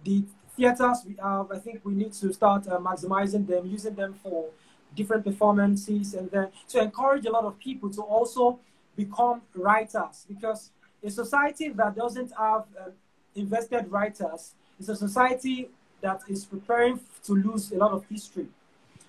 The 0.04 0.24
theaters 0.56 0.98
we 1.06 1.16
have, 1.22 1.50
I 1.50 1.58
think 1.58 1.80
we 1.84 1.94
need 1.94 2.12
to 2.14 2.32
start 2.32 2.66
uh, 2.68 2.78
maximizing 2.78 3.46
them, 3.46 3.66
using 3.66 3.94
them 3.94 4.14
for 4.22 4.50
different 4.94 5.24
performances, 5.24 6.14
and 6.14 6.30
then 6.30 6.48
to 6.68 6.80
encourage 6.80 7.26
a 7.26 7.30
lot 7.30 7.44
of 7.44 7.58
people 7.58 7.90
to 7.90 8.02
also 8.02 8.58
become 8.96 9.42
writers. 9.54 10.26
Because 10.28 10.70
a 11.02 11.10
society 11.10 11.68
that 11.70 11.96
doesn't 11.96 12.32
have 12.38 12.64
um, 12.80 12.92
invested 13.34 13.90
writers 13.90 14.54
is 14.78 14.88
a 14.88 14.96
society 14.96 15.68
that 16.00 16.20
is 16.28 16.44
preparing 16.44 17.00
to 17.24 17.32
lose 17.32 17.72
a 17.72 17.76
lot 17.76 17.92
of 17.92 18.04
history. 18.06 18.46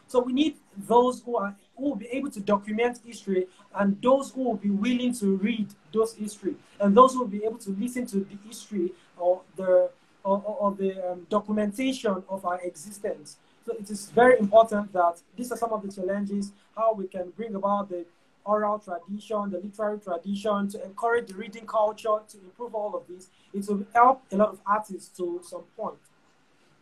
So 0.08 0.20
we 0.22 0.34
need 0.34 0.56
those 0.78 1.22
who 1.22 1.38
are 1.38 1.56
who 1.78 1.84
will 1.90 1.96
be 1.96 2.08
able 2.08 2.32
to 2.32 2.40
document 2.40 3.00
history 3.06 3.48
and 3.76 4.02
those 4.02 4.32
who 4.32 4.44
will 4.44 4.58
be 4.58 4.70
willing 4.70 5.14
to 5.14 5.36
read 5.38 5.68
those 5.94 6.14
history 6.14 6.56
and 6.80 6.96
those 6.96 7.14
who 7.14 7.20
will 7.20 7.28
be 7.28 7.44
able 7.44 7.58
to 7.58 7.72
listen 7.72 8.06
to 8.06 8.18
the 8.18 8.38
history 8.48 8.92
or 9.18 9.42
the 9.56 9.90
or, 10.24 10.42
or 10.46 10.72
the 10.72 11.12
um, 11.12 11.28
documentation 11.30 12.24
of 12.28 12.46
our 12.46 12.60
existence. 12.62 13.38
So 13.66 13.74
it 13.74 13.90
is 13.90 14.10
very 14.10 14.40
important 14.40 14.92
that 14.94 15.22
these 15.36 15.52
are 15.52 15.58
some 15.58 15.72
of 15.72 15.84
the 15.84 15.92
challenges, 15.92 16.52
how 16.76 16.94
we 16.94 17.08
can 17.08 17.30
bring 17.32 17.56
about 17.56 17.90
the 17.90 18.06
oral 18.44 18.80
tradition, 18.80 19.50
the 19.52 19.60
literary 19.60 20.00
tradition, 20.00 20.68
to 20.70 20.84
encourage 20.84 21.28
the 21.28 21.36
reading 21.36 21.66
culture, 21.66 22.18
to 22.30 22.38
improve 22.40 22.76
all 22.76 22.96
of 22.96 23.04
this. 23.08 23.28
It 23.54 23.68
will 23.68 23.86
help 23.94 24.24
a 24.32 24.38
lot 24.38 24.50
of 24.50 24.60
artists 24.66 25.16
to 25.18 25.42
some 25.44 25.64
point. 25.78 25.98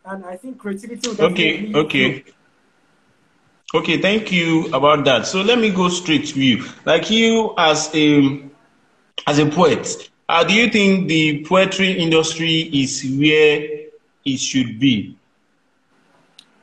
And 0.04 0.24
I 0.26 0.36
think 0.36 0.58
creativity 0.58 1.08
will 1.08 1.22
Okay, 1.22 1.72
okay. 1.74 2.24
Okay, 3.74 4.00
thank 4.00 4.30
you 4.30 4.66
about 4.72 5.04
that. 5.04 5.26
So 5.26 5.42
let 5.42 5.58
me 5.58 5.68
go 5.68 5.88
straight 5.88 6.28
to 6.28 6.40
you. 6.40 6.64
Like 6.84 7.10
you 7.10 7.54
as 7.58 7.90
a 7.92 8.40
as 9.26 9.40
a 9.40 9.46
poet, 9.46 10.10
uh, 10.28 10.44
do 10.44 10.54
you 10.54 10.70
think 10.70 11.08
the 11.08 11.44
poetry 11.44 11.90
industry 11.90 12.70
is 12.72 13.02
where 13.18 13.88
it 14.24 14.38
should 14.38 14.78
be? 14.78 15.18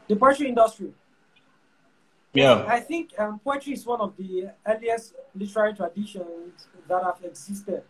The 0.08 0.15
poetry 0.15 0.48
industry. 0.48 0.94
Yeah. 2.34 2.63
I 2.65 2.80
think 2.80 3.12
um, 3.20 3.39
poetry 3.39 3.74
is 3.74 3.86
one 3.86 4.00
of 4.00 4.15
the 4.15 4.51
earliest 4.65 5.15
literary 5.36 5.74
traditions 5.74 6.65
that 6.88 7.03
have 7.03 7.20
existed. 7.25 7.84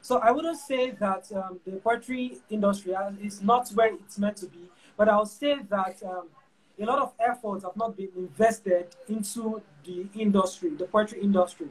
So 0.00 0.18
I 0.18 0.30
wouldn't 0.30 0.58
say 0.58 0.92
that 0.92 1.26
um, 1.32 1.58
the 1.66 1.72
poetry 1.72 2.38
industry 2.48 2.94
is 3.20 3.42
not 3.42 3.68
where 3.70 3.92
it's 3.92 4.16
meant 4.16 4.36
to 4.36 4.46
be, 4.46 4.70
but 4.96 5.08
I'll 5.08 5.26
say 5.26 5.58
that 5.68 6.00
um, 6.04 6.28
a 6.80 6.84
lot 6.84 6.98
of 6.98 7.12
efforts 7.18 7.64
have 7.64 7.76
not 7.76 7.96
been 7.96 8.10
invested 8.16 8.86
into 9.08 9.60
the 9.84 10.06
industry, 10.14 10.70
the 10.74 10.84
poetry 10.84 11.20
industry, 11.20 11.68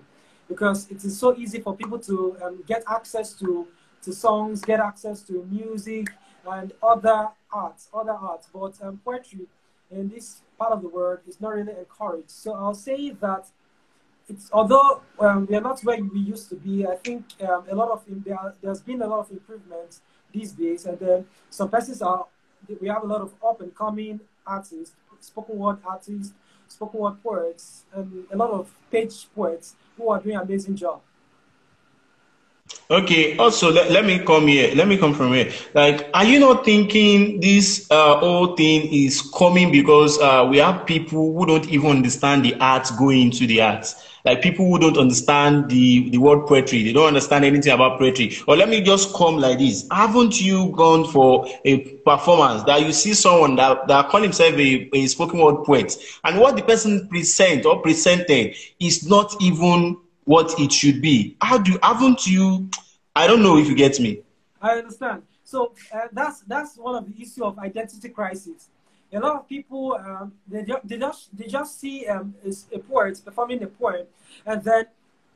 because 0.47 0.89
it 0.89 1.03
is 1.03 1.17
so 1.17 1.35
easy 1.37 1.59
for 1.59 1.75
people 1.75 1.99
to 1.99 2.37
um, 2.43 2.63
get 2.67 2.83
access 2.87 3.33
to, 3.33 3.67
to 4.01 4.13
songs, 4.13 4.61
get 4.61 4.79
access 4.79 5.21
to 5.21 5.45
music, 5.49 6.07
and 6.49 6.73
other 6.81 7.29
arts, 7.51 7.89
other 7.93 8.11
arts. 8.11 8.47
But 8.53 8.73
um, 8.81 8.99
poetry 9.03 9.47
in 9.91 10.09
this 10.09 10.41
part 10.57 10.71
of 10.73 10.81
the 10.81 10.89
world 10.89 11.19
is 11.27 11.39
not 11.39 11.53
really 11.53 11.73
encouraged. 11.77 12.29
So 12.31 12.53
I'll 12.53 12.73
say 12.73 13.11
that 13.11 13.47
it's 14.29 14.49
although 14.51 15.01
um, 15.19 15.45
we 15.45 15.55
are 15.55 15.61
not 15.61 15.79
where 15.81 16.03
we 16.03 16.19
used 16.19 16.49
to 16.49 16.55
be. 16.55 16.85
I 16.85 16.95
think 16.95 17.25
um, 17.47 17.63
a 17.69 17.75
lot 17.75 17.91
of 17.91 18.03
there 18.25 18.53
there's 18.61 18.81
been 18.81 19.01
a 19.01 19.07
lot 19.07 19.19
of 19.19 19.31
improvements 19.31 20.01
these 20.33 20.51
days, 20.51 20.85
and 20.85 20.99
then 20.99 21.25
some 21.49 21.69
persons 21.69 22.01
are 22.01 22.25
we 22.81 22.87
have 22.87 23.03
a 23.03 23.07
lot 23.07 23.21
of 23.21 23.33
up 23.45 23.61
and 23.61 23.73
coming 23.75 24.19
artists, 24.45 24.95
spoken 25.19 25.57
word 25.57 25.77
artists, 25.85 26.33
spoken 26.67 26.99
word 26.99 27.23
poets, 27.23 27.85
and 27.93 28.25
a 28.31 28.37
lot 28.37 28.51
of 28.51 28.69
page 28.91 29.27
poets 29.35 29.75
who 29.95 30.09
are 30.09 30.19
doing 30.21 30.35
amazing 30.35 30.75
job. 30.75 31.01
Okay. 32.89 33.35
Also, 33.37 33.71
let, 33.71 33.91
let 33.91 34.05
me 34.05 34.19
come 34.19 34.47
here. 34.47 34.73
Let 34.73 34.87
me 34.87 34.97
come 34.97 35.13
from 35.13 35.33
here. 35.33 35.51
Like, 35.73 36.09
are 36.13 36.23
you 36.23 36.39
not 36.39 36.63
thinking 36.63 37.41
this 37.41 37.85
uh, 37.91 38.17
whole 38.17 38.55
thing 38.55 38.87
is 38.93 39.21
coming 39.35 39.71
because 39.71 40.17
uh, 40.19 40.47
we 40.49 40.57
have 40.59 40.85
people 40.85 41.33
who 41.33 41.45
don't 41.45 41.67
even 41.69 41.91
understand 41.91 42.45
the 42.45 42.55
arts 42.61 42.91
going 42.91 43.23
into 43.23 43.45
the 43.45 43.61
arts? 43.61 43.95
Like 44.23 44.41
people 44.41 44.65
who 44.67 44.77
don't 44.77 44.97
understand 44.97 45.69
the, 45.69 46.09
the 46.09 46.17
word 46.17 46.47
poetry, 46.47 46.83
they 46.83 46.91
don't 46.91 47.07
understand 47.07 47.45
anything 47.45 47.71
about 47.71 47.97
poetry. 47.97 48.37
Or 48.45 48.57
let 48.57 48.67
me 48.67 48.81
just 48.81 49.13
come 49.13 49.37
like 49.37 49.59
this. 49.59 49.87
Haven't 49.89 50.41
you 50.41 50.73
gone 50.75 51.05
for 51.09 51.47
a 51.63 51.79
performance 51.99 52.63
that 52.63 52.81
you 52.85 52.91
see 52.91 53.13
someone 53.13 53.55
that, 53.55 53.87
that 53.87 54.09
call 54.09 54.21
himself 54.21 54.53
a, 54.55 54.89
a 54.93 55.07
spoken 55.07 55.39
word 55.39 55.63
poet, 55.65 55.95
and 56.25 56.39
what 56.39 56.57
the 56.57 56.61
person 56.61 57.07
present 57.07 57.65
or 57.65 57.81
presented 57.81 58.55
is 58.79 59.07
not 59.07 59.33
even 59.41 59.97
what 60.27 60.59
it 60.59 60.71
should 60.71 61.01
be? 61.01 61.35
How 61.41 61.57
do 61.57 61.77
haven't 61.81 62.27
you? 62.27 62.69
I 63.15 63.27
don't 63.27 63.41
know 63.41 63.57
if 63.57 63.67
you 63.67 63.75
get 63.75 63.99
me. 63.99 64.21
I 64.61 64.71
understand. 64.79 65.23
So 65.43 65.73
uh, 65.93 66.07
that's 66.11 66.41
that's 66.41 66.77
one 66.77 66.95
of 66.95 67.03
the 67.07 67.21
issue 67.21 67.43
of 67.43 67.57
identity 67.57 68.09
crisis 68.09 68.69
a 69.13 69.19
lot 69.19 69.35
of 69.35 69.47
people 69.47 69.93
um, 69.93 70.33
they, 70.47 70.65
they 70.83 70.97
just 70.97 71.37
they 71.37 71.47
just 71.47 71.79
see 71.79 72.07
um, 72.07 72.33
a 72.73 72.79
poet 72.79 73.19
performing 73.23 73.63
a 73.63 73.67
poem, 73.67 74.05
and 74.45 74.63
then 74.63 74.85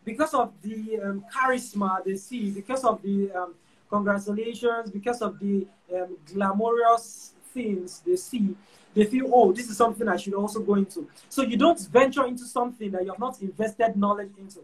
because 0.04 0.34
of 0.34 0.52
the 0.62 1.00
um, 1.02 1.24
charisma 1.34 2.04
they 2.04 2.16
see, 2.16 2.52
because 2.52 2.84
of 2.84 3.02
the 3.02 3.32
um, 3.32 3.54
congratulations, 3.90 4.90
because 4.92 5.22
of 5.22 5.40
the 5.40 5.66
um, 5.96 6.18
glamorous 6.26 7.34
things 7.54 8.02
they 8.06 8.16
see, 8.16 8.56
they 8.94 9.06
feel, 9.06 9.30
oh, 9.34 9.52
this 9.52 9.70
is 9.70 9.78
something 9.78 10.08
I 10.08 10.18
should 10.18 10.34
also 10.34 10.60
go 10.60 10.76
into. 10.76 11.08
So 11.30 11.42
you 11.44 11.58
don't 11.58 11.80
venture 11.88 12.26
into 12.26 12.46
something 12.46 12.92
that 12.92 13.04
you 13.04 13.10
have 13.12 13.20
not 13.20 13.42
invested 13.42 13.96
knowledge 13.96 14.32
into. 14.38 14.60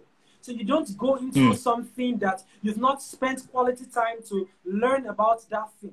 So 0.48 0.54
you 0.54 0.64
don't 0.64 0.98
go 0.98 1.16
into 1.16 1.40
mm. 1.40 1.58
something 1.58 2.20
that 2.20 2.42
you've 2.62 2.78
not 2.78 3.02
spent 3.02 3.46
quality 3.52 3.84
time 3.84 4.24
to 4.30 4.48
learn 4.64 5.06
about 5.08 5.42
that 5.50 5.70
thing. 5.82 5.92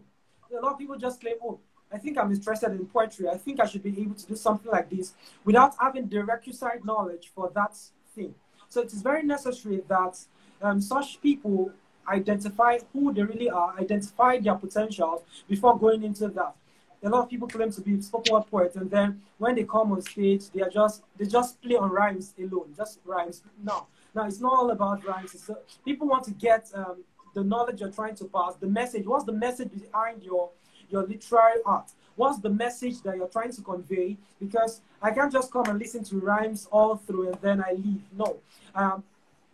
A 0.57 0.61
lot 0.61 0.75
of 0.75 0.79
people 0.79 0.97
just 0.97 1.21
claim, 1.21 1.35
oh, 1.43 1.59
I 1.93 1.99
think 1.99 2.17
I'm 2.17 2.31
interested 2.31 2.71
in 2.71 2.87
poetry. 2.87 3.29
I 3.29 3.37
think 3.37 3.59
I 3.59 3.67
should 3.67 3.83
be 3.83 4.01
able 4.01 4.15
to 4.15 4.25
do 4.25 4.37
something 4.37 4.71
like 4.71 4.89
this 4.89 5.15
without 5.45 5.75
having 5.81 6.07
the 6.09 6.23
requisite 6.23 6.85
knowledge 6.85 7.33
for 7.35 7.51
that 7.57 7.77
thing. 8.15 8.33
So 8.69 8.83
it 8.83 8.93
is 8.93 9.03
very 9.03 9.25
necessary 9.25 9.83
that 9.89 10.21
um, 10.63 10.81
such 10.81 11.21
people 11.21 11.73
identify 12.09 12.79
who 12.93 13.13
they 13.13 13.25
really 13.25 13.51
are, 13.51 13.75
identify 13.77 14.39
their 14.39 14.55
potentials 14.55 15.23
before 15.49 15.77
going 15.77 16.05
into 16.05 16.29
that. 16.29 16.55
A 17.03 17.09
lot 17.09 17.25
of 17.25 17.29
people 17.29 17.49
claim 17.49 17.73
to 17.73 17.81
be 17.81 18.01
spoken 18.01 18.33
word 18.33 18.47
poets, 18.49 18.77
and 18.77 18.89
then 18.89 19.21
when 19.39 19.57
they 19.57 19.65
come 19.65 19.91
on 19.91 20.01
stage, 20.01 20.49
they 20.51 20.63
are 20.63 20.71
just 20.71 21.03
they 21.19 21.27
just 21.27 21.61
play 21.61 21.75
on 21.75 21.91
rhymes 21.91 22.33
alone, 22.39 22.73
just 22.77 23.01
rhymes. 23.05 23.43
No, 23.63 23.89
now 24.15 24.27
it's 24.27 24.41
not 24.41 24.53
all 24.53 24.71
about 24.71 25.05
rhymes. 25.05 25.35
It's, 25.35 25.51
uh, 25.51 25.55
people 25.85 26.07
want 26.09 26.25
to 26.25 26.31
get 26.33 26.71
um, 26.75 27.05
the 27.35 27.43
knowledge 27.43 27.81
you're 27.81 27.91
trying 27.91 28.15
to 28.17 28.25
pass, 28.27 28.55
the 28.57 28.67
message. 28.67 29.07
What's 29.07 29.25
the 29.25 29.33
message 29.33 29.71
behind 29.73 30.23
your 30.23 30.51
your 30.91 31.07
literary 31.07 31.61
art? 31.67 31.91
What's 32.17 32.39
the 32.39 32.51
message 32.51 33.03
that 33.03 33.17
you're 33.17 33.29
trying 33.29 33.53
to 33.53 33.63
convey? 33.63 34.17
Because 34.39 34.81
I 35.03 35.11
can't 35.11 35.33
just 35.33 35.53
come 35.53 35.67
and 35.67 35.79
listen 35.79 36.05
to 36.05 36.17
rhymes 36.21 36.69
all 36.71 36.97
through 36.97 37.29
and 37.29 37.39
then 37.41 37.61
I 37.61 37.73
leave. 37.73 38.03
No. 38.17 38.37
Um, 38.75 39.03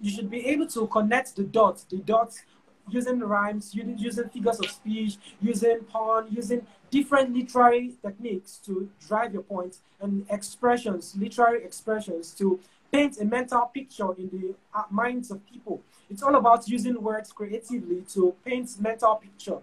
you 0.00 0.11
should 0.11 0.30
be 0.30 0.46
able 0.46 0.66
to 0.68 0.87
connect 0.88 1.37
the 1.37 1.44
dots, 1.44 1.84
the 1.84 1.98
dots 1.98 2.42
using 2.88 3.20
rhymes, 3.20 3.74
using 3.74 4.28
figures 4.28 4.58
of 4.58 4.70
speech, 4.70 5.16
using 5.40 5.80
pun, 5.90 6.26
using 6.30 6.66
different 6.90 7.34
literary 7.34 7.94
techniques 8.02 8.56
to 8.66 8.90
drive 9.06 9.32
your 9.32 9.42
points 9.42 9.78
point 10.00 10.11
and 10.11 10.26
expressions, 10.30 11.14
literary 11.16 11.64
expressions 11.64 12.32
to 12.32 12.58
paint 12.92 13.18
a 13.20 13.24
mental 13.24 13.62
picture 13.66 14.12
in 14.14 14.29
the 14.29 14.55
uh, 14.74 14.85
minds 14.90 15.31
of 15.31 15.44
people. 15.46 15.81
It's 16.11 16.22
all 16.22 16.35
about 16.35 16.68
using 16.68 17.00
words 17.00 17.33
creatively 17.33 18.03
to 18.14 18.35
paint 18.44 18.70
mental 18.81 19.16
pictures. 19.16 19.62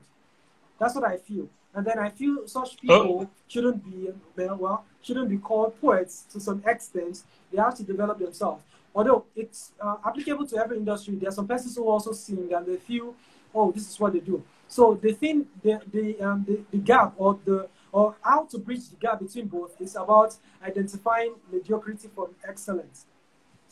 That's 0.80 0.96
what 0.96 1.04
I 1.04 1.18
feel. 1.18 1.50
And 1.74 1.86
then 1.86 2.00
I 2.00 2.10
feel 2.10 2.48
such 2.48 2.70
oh. 2.70 2.82
people 2.82 3.22
oh. 3.24 3.30
shouldn't 3.48 3.84
be 3.84 4.10
well, 4.36 4.86
shouldn't 5.02 5.30
be 5.30 5.38
called 5.38 5.80
poets 5.80 6.26
to 6.32 6.40
some 6.40 6.63
extent. 6.66 7.24
They 7.52 7.62
have 7.62 7.76
to 7.76 7.84
develop 7.84 8.20
themselves. 8.20 8.63
Although 8.96 9.26
it's 9.36 9.74
uh, 9.80 9.98
applicable 10.06 10.48
to 10.48 10.58
every 10.58 10.78
industry, 10.78 11.16
there 11.16 11.30
are 11.30 11.34
some 11.34 11.48
persons 11.48 11.76
who 11.76 11.88
also 11.88 12.13
sing 12.13 12.52
and 12.52 12.66
they 12.66 12.78
feel, 12.78 13.13
oh, 13.54 13.72
this 13.72 13.90
is 13.90 14.00
what 14.00 14.13
they 14.13 14.20
do. 14.20 14.44
So 14.68 14.96
the 14.96 15.13
thing, 15.13 15.46
the 15.62 15.82
the, 15.92 16.20
um, 16.22 16.46
the, 16.48 16.62
the 16.72 16.78
gap 16.78 17.13
or 17.18 17.38
the 17.46 17.70
or 17.92 18.16
how 18.22 18.46
to 18.46 18.58
bridge 18.58 18.90
the 18.90 18.96
gap 18.96 19.20
between 19.20 19.48
both 19.48 19.80
is 19.80 19.96
about 19.96 20.36
identifying 20.63 21.36
mediocrity 21.52 22.10
from 22.13 22.28
excellence. 22.48 23.06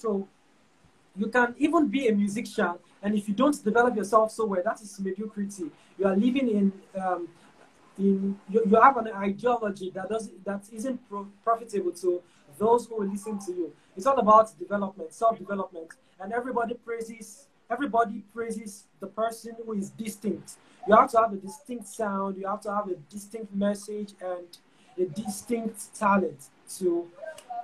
So 0.05 0.27
you 1.17 1.27
can 1.27 1.55
even 1.57 1.87
be 1.87 2.07
a 2.09 2.13
musician, 2.13 2.75
and 3.01 3.15
if 3.15 3.27
you 3.27 3.33
don't 3.33 3.57
develop 3.63 3.95
yourself 3.95 4.31
so 4.31 4.45
well, 4.45 4.61
that 4.63 4.79
is 4.81 4.99
mediocrity. 4.99 5.71
You 5.97 6.05
are 6.05 6.15
living 6.15 6.47
in 6.49 6.73
um, 7.01 7.27
in 7.97 8.37
you, 8.49 8.61
you 8.69 8.79
have 8.79 8.97
an 8.97 9.07
ideology 9.07 9.89
that 9.95 10.09
does 10.09 10.29
that 10.45 10.61
isn't 10.71 11.09
pro- 11.09 11.27
profitable 11.43 11.91
to 12.03 12.21
those 12.59 12.85
who 12.85 12.97
will 12.97 13.07
listen 13.07 13.39
to 13.47 13.51
you. 13.51 13.73
It's 13.97 14.05
all 14.05 14.19
about 14.19 14.47
development, 14.59 15.11
self-development, 15.11 15.89
and 16.19 16.31
everybody 16.31 16.75
praises 16.75 17.47
everybody 17.71 18.21
praises 18.31 18.83
the 18.99 19.07
person 19.07 19.55
who 19.65 19.73
is 19.73 19.89
distinct. 19.89 20.57
You 20.87 20.95
have 20.95 21.09
to 21.11 21.17
have 21.17 21.33
a 21.33 21.37
distinct 21.37 21.87
sound. 21.87 22.37
You 22.37 22.47
have 22.47 22.61
to 22.61 22.71
have 22.71 22.89
a 22.89 22.95
distinct 23.09 23.55
message 23.55 24.13
and 24.21 24.45
a 24.99 25.05
distinct 25.05 25.95
talent 25.95 26.49
to 26.77 27.09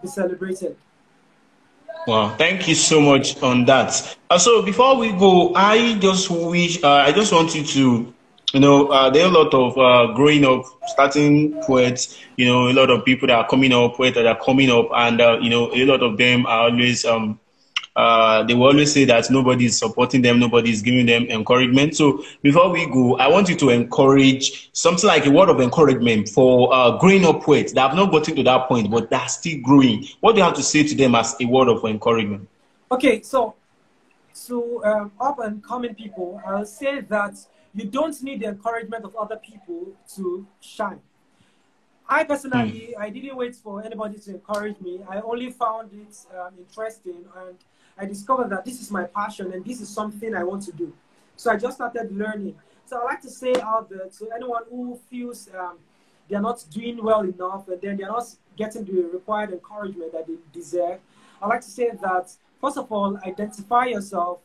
be 0.02 0.08
celebrated. 0.08 0.76
Wow, 2.06 2.36
thank 2.38 2.68
you 2.68 2.76
so 2.76 3.00
much 3.02 3.42
on 3.44 3.66
that. 3.66 4.18
Uh, 4.30 4.38
so 4.38 4.62
before 4.64 4.98
we 4.98 5.12
go, 5.14 5.54
I 5.56 5.98
just 6.00 6.30
wish 6.32 6.84
uh, 6.84 6.90
I 7.08 7.12
just 7.12 7.32
want 7.34 7.56
you 7.56 7.64
to 7.64 8.14
you 8.54 8.60
know, 8.60 8.88
uh, 8.88 9.10
there 9.10 9.26
are 9.26 9.30
a 9.30 9.38
lot 9.44 9.54
of 9.54 9.78
uh, 9.78 10.14
growing 10.14 10.46
up, 10.46 10.66
starting 10.86 11.60
poets. 11.62 12.18
You 12.38 12.48
know, 12.48 12.68
a 12.70 12.74
lot 12.74 12.90
of 12.90 13.06
people 13.06 13.28
that 13.28 13.36
are 13.38 13.48
coming 13.48 13.72
up, 13.74 13.96
poets 13.96 14.16
that 14.18 14.26
are 14.28 14.40
coming 14.44 14.70
up, 14.70 14.90
and 14.94 15.22
uh, 15.22 15.38
you 15.42 15.50
know, 15.50 15.72
a 15.74 15.86
lot 15.86 16.04
of 16.04 16.18
them 16.18 16.46
are 16.46 16.70
always 16.70 17.06
um, 17.06 17.40
uh, 17.96 18.44
they 18.44 18.54
will 18.54 18.68
always 18.68 18.92
say 18.92 19.06
that 19.06 19.30
nobody 19.30 19.66
is 19.66 19.78
supporting 19.78 20.22
them, 20.22 20.40
nobody 20.40 20.72
is 20.72 20.82
giving 20.82 21.06
them 21.06 21.24
encouragement. 21.24 21.96
So 21.96 22.24
before 22.42 22.70
we 22.70 22.86
go, 22.86 23.18
I 23.18 23.28
want 23.28 23.50
you 23.50 23.56
to 23.58 23.70
encourage 23.70 24.70
something 24.74 25.08
like 25.08 25.26
a 25.26 25.32
word 25.32 25.50
of 25.50 25.60
encouragement 25.60 26.30
for 26.30 26.74
uh, 26.74 26.98
growing 26.98 27.26
up 27.26 27.44
poets 27.44 27.74
that 27.74 27.82
have 27.82 27.96
not 27.96 28.12
gotten 28.12 28.36
to 28.36 28.44
that 28.44 28.68
point, 28.68 28.90
but 28.90 29.10
that 29.10 29.24
are 29.24 29.30
still 29.30 29.60
growing. 29.62 30.08
What 30.22 30.34
do 30.34 30.40
you 30.40 30.46
have 30.46 30.56
to 30.56 30.64
say 30.64 30.84
to 30.84 30.96
them 30.96 31.16
as 31.16 31.36
a 31.42 31.46
word 31.46 31.68
of 31.68 31.84
encouragement? 31.84 32.48
Okay, 32.92 33.22
so 33.22 33.56
to 34.48 34.84
um, 34.86 35.12
up 35.20 35.40
and 35.40 35.64
coming 35.64 35.94
people, 35.94 36.42
I'll 36.46 36.66
say 36.66 37.02
that 37.02 37.36
you 37.74 37.86
don't 37.86 38.22
need 38.24 38.42
the 38.42 38.48
encouragement 38.48 39.06
of 39.06 39.16
other 39.16 39.38
people 39.38 39.88
to 40.16 40.46
shine. 40.60 41.00
I 42.08 42.26
personally, 42.26 42.94
mm. 42.94 43.02
I 43.02 43.10
didn't 43.10 43.38
wait 43.38 43.56
for 43.56 43.82
anybody 43.82 44.18
to 44.20 44.32
encourage 44.32 44.80
me. 44.82 45.00
I 45.08 45.22
only 45.22 45.50
found 45.52 45.92
it 45.94 46.18
um, 46.38 46.54
interesting 46.60 47.24
and 47.38 47.56
I 47.98 48.06
discovered 48.06 48.50
that 48.50 48.66
this 48.66 48.82
is 48.82 48.92
my 48.92 49.06
passion 49.06 49.54
and 49.54 49.64
this 49.64 49.82
is 49.82 49.90
something 49.90 50.36
I 50.36 50.44
want 50.44 50.64
to 50.64 50.72
do. 50.72 50.94
So 51.36 51.52
I 51.52 51.58
just 51.58 51.78
started 51.78 52.16
learning. 52.16 52.56
So 52.86 53.00
I 53.02 53.04
like 53.06 53.22
to 53.22 53.30
say 53.30 53.54
out 53.62 53.90
there 53.90 54.08
to 54.08 54.32
anyone 54.32 54.64
who 54.70 55.00
feels 55.10 55.50
um, 55.58 55.78
they're 56.30 56.42
not 56.42 56.64
doing 56.72 57.04
well 57.04 57.22
enough 57.22 57.68
and 57.68 57.80
then 57.82 57.98
they're 57.98 58.08
not 58.08 58.26
getting 58.58 58.86
the 58.86 59.10
required 59.14 59.52
encouragement 59.52 60.12
that 60.14 60.28
they 60.28 60.36
deserve. 60.54 61.00
I 61.42 61.48
like 61.48 61.62
to 61.62 61.70
say 61.70 61.92
that, 62.02 62.32
first 62.60 62.78
of 62.78 62.92
all, 62.92 63.18
identify 63.26 63.86
yourself 63.86 64.40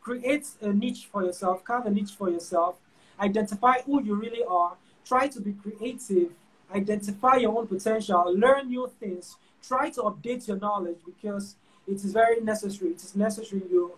create 0.00 0.46
a 0.62 0.72
niche 0.72 1.08
for 1.10 1.24
yourself, 1.24 1.64
carve 1.64 1.86
a 1.86 1.90
niche 1.90 2.12
for 2.12 2.30
yourself, 2.30 2.76
identify 3.18 3.74
who 3.86 4.02
you 4.02 4.14
really 4.14 4.44
are, 4.44 4.76
try 5.04 5.28
to 5.28 5.40
be 5.40 5.52
creative, 5.52 6.30
identify 6.74 7.36
your 7.36 7.56
own 7.56 7.66
potential, 7.66 8.32
learn 8.36 8.68
new 8.68 8.90
things, 8.98 9.36
try 9.62 9.90
to 9.90 10.02
update 10.02 10.48
your 10.48 10.56
knowledge 10.56 10.98
because 11.04 11.56
it 11.86 11.96
is 11.96 12.12
very 12.12 12.40
necessary. 12.40 12.90
It 12.90 13.02
is 13.02 13.16
necessary 13.16 13.62
you 13.70 13.92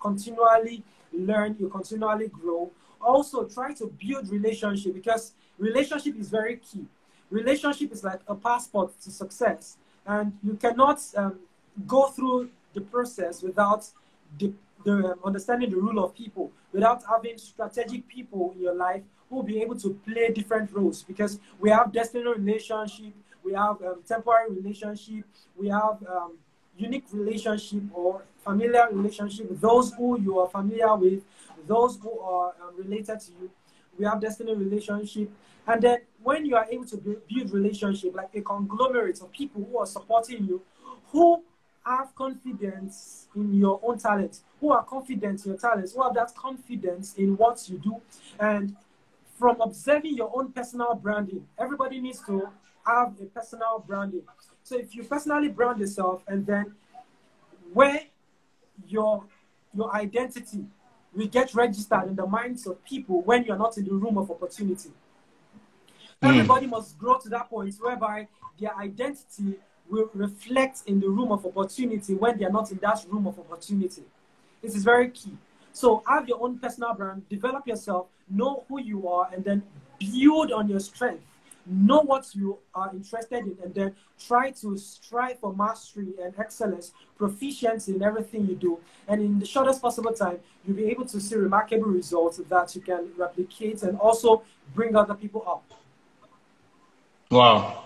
continually 0.00 0.82
learn, 1.12 1.56
you 1.58 1.68
continually 1.68 2.28
grow. 2.28 2.70
Also, 3.00 3.44
try 3.44 3.72
to 3.74 3.86
build 3.86 4.28
relationship 4.30 4.94
because 4.94 5.32
relationship 5.58 6.16
is 6.18 6.28
very 6.28 6.56
key. 6.56 6.84
Relationship 7.30 7.92
is 7.92 8.02
like 8.04 8.20
a 8.28 8.34
passport 8.34 8.98
to 9.00 9.10
success, 9.10 9.76
and 10.06 10.32
you 10.42 10.54
cannot 10.54 11.00
um, 11.16 11.38
go 11.86 12.06
through 12.06 12.50
the 12.74 12.80
process 12.80 13.42
without 13.42 13.86
the 14.38 14.52
the 14.84 14.92
um, 14.92 15.18
understanding 15.24 15.68
the 15.70 15.76
rule 15.76 16.02
of 16.02 16.14
people 16.14 16.52
without 16.72 17.02
having 17.08 17.36
strategic 17.36 18.06
people 18.06 18.52
in 18.54 18.60
your 18.62 18.74
life 18.74 19.02
who 19.28 19.36
will 19.36 19.42
be 19.42 19.60
able 19.60 19.74
to 19.74 19.90
play 20.06 20.30
different 20.30 20.72
roles 20.72 21.02
because 21.02 21.40
we 21.58 21.68
have 21.70 21.92
destiny 21.92 22.24
relationship, 22.24 23.12
we 23.44 23.52
have 23.52 23.82
um, 23.82 24.02
temporary 24.06 24.52
relationship, 24.52 25.24
we 25.58 25.68
have 25.68 25.98
um, 26.08 26.34
unique 26.78 27.04
relationship 27.12 27.82
or 27.92 28.22
familiar 28.44 28.88
relationship, 28.92 29.48
those 29.60 29.92
who 29.94 30.20
you 30.20 30.38
are 30.38 30.48
familiar 30.48 30.94
with, 30.96 31.22
those 31.66 31.98
who 32.00 32.18
are 32.20 32.54
um, 32.62 32.76
related 32.76 33.20
to 33.20 33.32
you. 33.40 33.50
We 33.98 34.04
have 34.04 34.20
destiny 34.20 34.54
relationship. 34.54 35.30
And 35.66 35.82
then 35.82 35.98
when 36.22 36.44
you 36.46 36.54
are 36.56 36.66
able 36.70 36.84
to 36.86 36.96
build 36.96 37.52
relationship, 37.52 38.14
like 38.14 38.34
a 38.34 38.40
conglomerate 38.40 39.20
of 39.20 39.32
people 39.32 39.66
who 39.70 39.78
are 39.78 39.86
supporting 39.86 40.44
you, 40.44 40.62
who 41.10 41.42
have 41.84 42.14
confidence 42.14 43.26
in 43.34 43.54
your 43.54 43.80
own 43.82 43.98
talents, 43.98 44.42
who 44.60 44.72
are 44.72 44.84
confident 44.84 45.44
in 45.44 45.52
your 45.52 45.58
talents, 45.58 45.94
who 45.94 46.02
have 46.02 46.14
that 46.14 46.34
confidence 46.34 47.14
in 47.14 47.36
what 47.36 47.68
you 47.68 47.78
do. 47.78 48.00
And 48.38 48.76
from 49.38 49.60
observing 49.60 50.16
your 50.16 50.30
own 50.34 50.52
personal 50.52 50.94
branding, 50.94 51.46
everybody 51.58 52.00
needs 52.00 52.20
to 52.26 52.48
have 52.84 53.14
a 53.20 53.24
personal 53.26 53.84
branding. 53.86 54.22
So 54.66 54.76
if 54.76 54.96
you 54.96 55.04
personally 55.04 55.48
brand 55.48 55.78
yourself 55.78 56.24
and 56.26 56.44
then 56.44 56.74
where 57.72 58.00
your 58.88 59.22
your 59.72 59.94
identity 59.94 60.64
will 61.14 61.28
get 61.28 61.54
registered 61.54 62.08
in 62.08 62.16
the 62.16 62.26
minds 62.26 62.66
of 62.66 62.84
people 62.84 63.22
when 63.22 63.44
you're 63.44 63.56
not 63.56 63.78
in 63.78 63.84
the 63.84 63.92
room 63.92 64.18
of 64.18 64.28
opportunity. 64.28 64.88
Mm. 66.20 66.30
Everybody 66.30 66.66
must 66.66 66.98
grow 66.98 67.16
to 67.16 67.28
that 67.28 67.48
point 67.48 67.76
whereby 67.78 68.26
their 68.58 68.76
identity 68.76 69.54
will 69.88 70.10
reflect 70.12 70.82
in 70.88 70.98
the 70.98 71.08
room 71.08 71.30
of 71.30 71.46
opportunity 71.46 72.14
when 72.14 72.36
they're 72.36 72.50
not 72.50 72.72
in 72.72 72.78
that 72.78 73.04
room 73.08 73.28
of 73.28 73.38
opportunity. 73.38 74.02
This 74.62 74.74
is 74.74 74.82
very 74.82 75.10
key. 75.10 75.36
So 75.72 76.02
have 76.08 76.28
your 76.28 76.42
own 76.42 76.58
personal 76.58 76.92
brand, 76.92 77.28
develop 77.28 77.68
yourself, 77.68 78.08
know 78.28 78.64
who 78.68 78.80
you 78.80 79.06
are, 79.06 79.30
and 79.32 79.44
then 79.44 79.62
build 80.00 80.50
on 80.50 80.68
your 80.68 80.80
strength 80.80 81.22
know 81.66 82.00
what 82.00 82.34
you 82.34 82.58
are 82.74 82.90
interested 82.92 83.38
in, 83.38 83.56
and 83.62 83.74
then 83.74 83.94
try 84.18 84.50
to 84.50 84.76
strive 84.76 85.38
for 85.40 85.54
mastery 85.54 86.12
and 86.22 86.34
excellence, 86.38 86.92
proficiency 87.18 87.94
in 87.94 88.02
everything 88.02 88.46
you 88.46 88.54
do. 88.54 88.78
And 89.08 89.20
in 89.20 89.38
the 89.38 89.46
shortest 89.46 89.82
possible 89.82 90.12
time, 90.12 90.38
you'll 90.64 90.76
be 90.76 90.86
able 90.86 91.06
to 91.06 91.20
see 91.20 91.34
remarkable 91.34 91.86
results 91.86 92.40
that 92.48 92.74
you 92.74 92.80
can 92.80 93.08
replicate 93.16 93.82
and 93.82 93.98
also 93.98 94.42
bring 94.74 94.96
other 94.96 95.14
people 95.14 95.44
up. 95.46 95.64
Wow. 97.30 97.85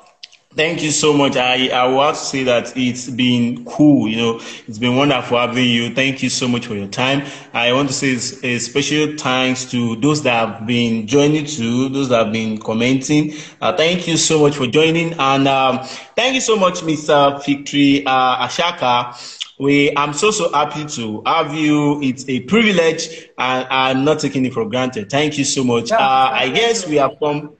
Thank 0.54 0.82
you 0.82 0.90
so 0.90 1.12
much. 1.12 1.36
I, 1.36 1.68
I 1.68 1.86
want 1.86 2.16
to 2.16 2.24
say 2.24 2.42
that 2.42 2.76
it's 2.76 3.08
been 3.08 3.64
cool. 3.66 4.08
You 4.08 4.16
know, 4.16 4.40
it's 4.66 4.78
been 4.78 4.96
wonderful 4.96 5.38
having 5.38 5.68
you. 5.68 5.94
Thank 5.94 6.24
you 6.24 6.28
so 6.28 6.48
much 6.48 6.66
for 6.66 6.74
your 6.74 6.88
time. 6.88 7.24
I 7.52 7.72
want 7.72 7.88
to 7.88 7.94
say 7.94 8.14
a 8.42 8.58
special 8.58 9.16
thanks 9.16 9.64
to 9.70 9.94
those 9.94 10.24
that 10.24 10.48
have 10.48 10.66
been 10.66 11.06
joining 11.06 11.44
to 11.46 11.88
those 11.90 12.08
that 12.08 12.24
have 12.24 12.32
been 12.32 12.58
commenting. 12.58 13.32
Uh, 13.60 13.76
thank 13.76 14.08
you 14.08 14.16
so 14.16 14.40
much 14.40 14.56
for 14.56 14.66
joining. 14.66 15.12
And 15.20 15.46
um, 15.46 15.84
thank 16.16 16.34
you 16.34 16.40
so 16.40 16.56
much, 16.56 16.80
Mr. 16.80 17.44
Victory 17.46 18.04
uh, 18.04 18.48
Ashaka. 18.48 19.38
We, 19.60 19.96
I'm 19.96 20.12
so, 20.12 20.32
so 20.32 20.50
happy 20.52 20.84
to 20.84 21.22
have 21.26 21.54
you. 21.54 22.02
It's 22.02 22.28
a 22.28 22.40
privilege 22.40 23.28
and 23.38 23.68
I'm 23.70 24.04
not 24.04 24.18
taking 24.18 24.44
it 24.46 24.52
for 24.52 24.68
granted. 24.68 25.10
Thank 25.10 25.38
you 25.38 25.44
so 25.44 25.62
much. 25.62 25.92
Uh, 25.92 25.96
I 26.00 26.48
guess 26.48 26.88
we 26.88 26.96
have 26.96 27.20
come. 27.20 27.56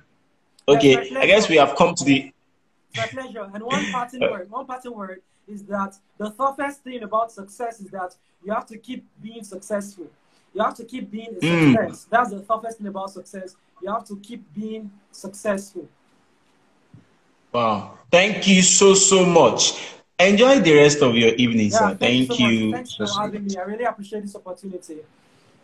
Okay, 0.67 1.17
I 1.17 1.27
guess 1.27 1.49
we 1.49 1.57
have 1.57 1.77
come 1.77 1.95
to 1.95 2.05
the 2.05 2.33
my 2.97 3.07
pleasure. 3.07 3.49
And 3.53 3.63
one 3.63 3.91
parting 3.91 4.21
word, 4.21 4.51
one 4.51 4.67
parting 4.67 4.95
word 4.95 5.23
is 5.49 5.65
that 5.65 5.97
the 6.19 6.31
toughest 6.31 6.83
thing 6.83 7.03
about 7.03 7.33
success 7.33 7.81
is 7.81 7.91
that 7.91 8.15
you 8.45 8.53
have 8.53 8.67
to 8.67 8.79
keep 8.79 9.05
being 9.23 9.45
successful. 9.45 10.07
You 10.55 10.63
have 10.63 10.75
to 10.77 10.85
keep 10.85 11.11
being 11.11 11.37
a 11.37 11.41
mm. 11.41 12.09
That's 12.09 12.31
the 12.31 12.41
toughest 12.41 12.79
thing 12.79 12.89
about 12.89 13.11
success. 13.11 13.57
You 13.83 13.93
have 13.93 14.05
to 14.07 14.17
keep 14.17 14.43
being 14.55 14.91
successful. 15.13 15.89
Wow. 17.53 17.99
Thank 18.11 18.47
you 18.47 18.63
so, 18.63 18.95
so 18.95 19.25
much. 19.25 19.95
Enjoy 20.19 20.61
the 20.61 20.75
rest 20.75 21.03
of 21.03 21.15
your 21.15 21.35
evening, 21.35 21.71
yeah, 21.71 21.79
sir. 21.79 21.97
Thank, 21.97 22.29
thank 22.29 22.41
you. 22.41 22.49
you. 22.49 22.73
Thanks 22.73 22.95
for 22.95 23.07
having 23.07 23.45
me. 23.45 23.57
I 23.57 23.63
really 23.63 23.85
appreciate 23.85 24.23
this 24.23 24.37
opportunity. 24.37 24.99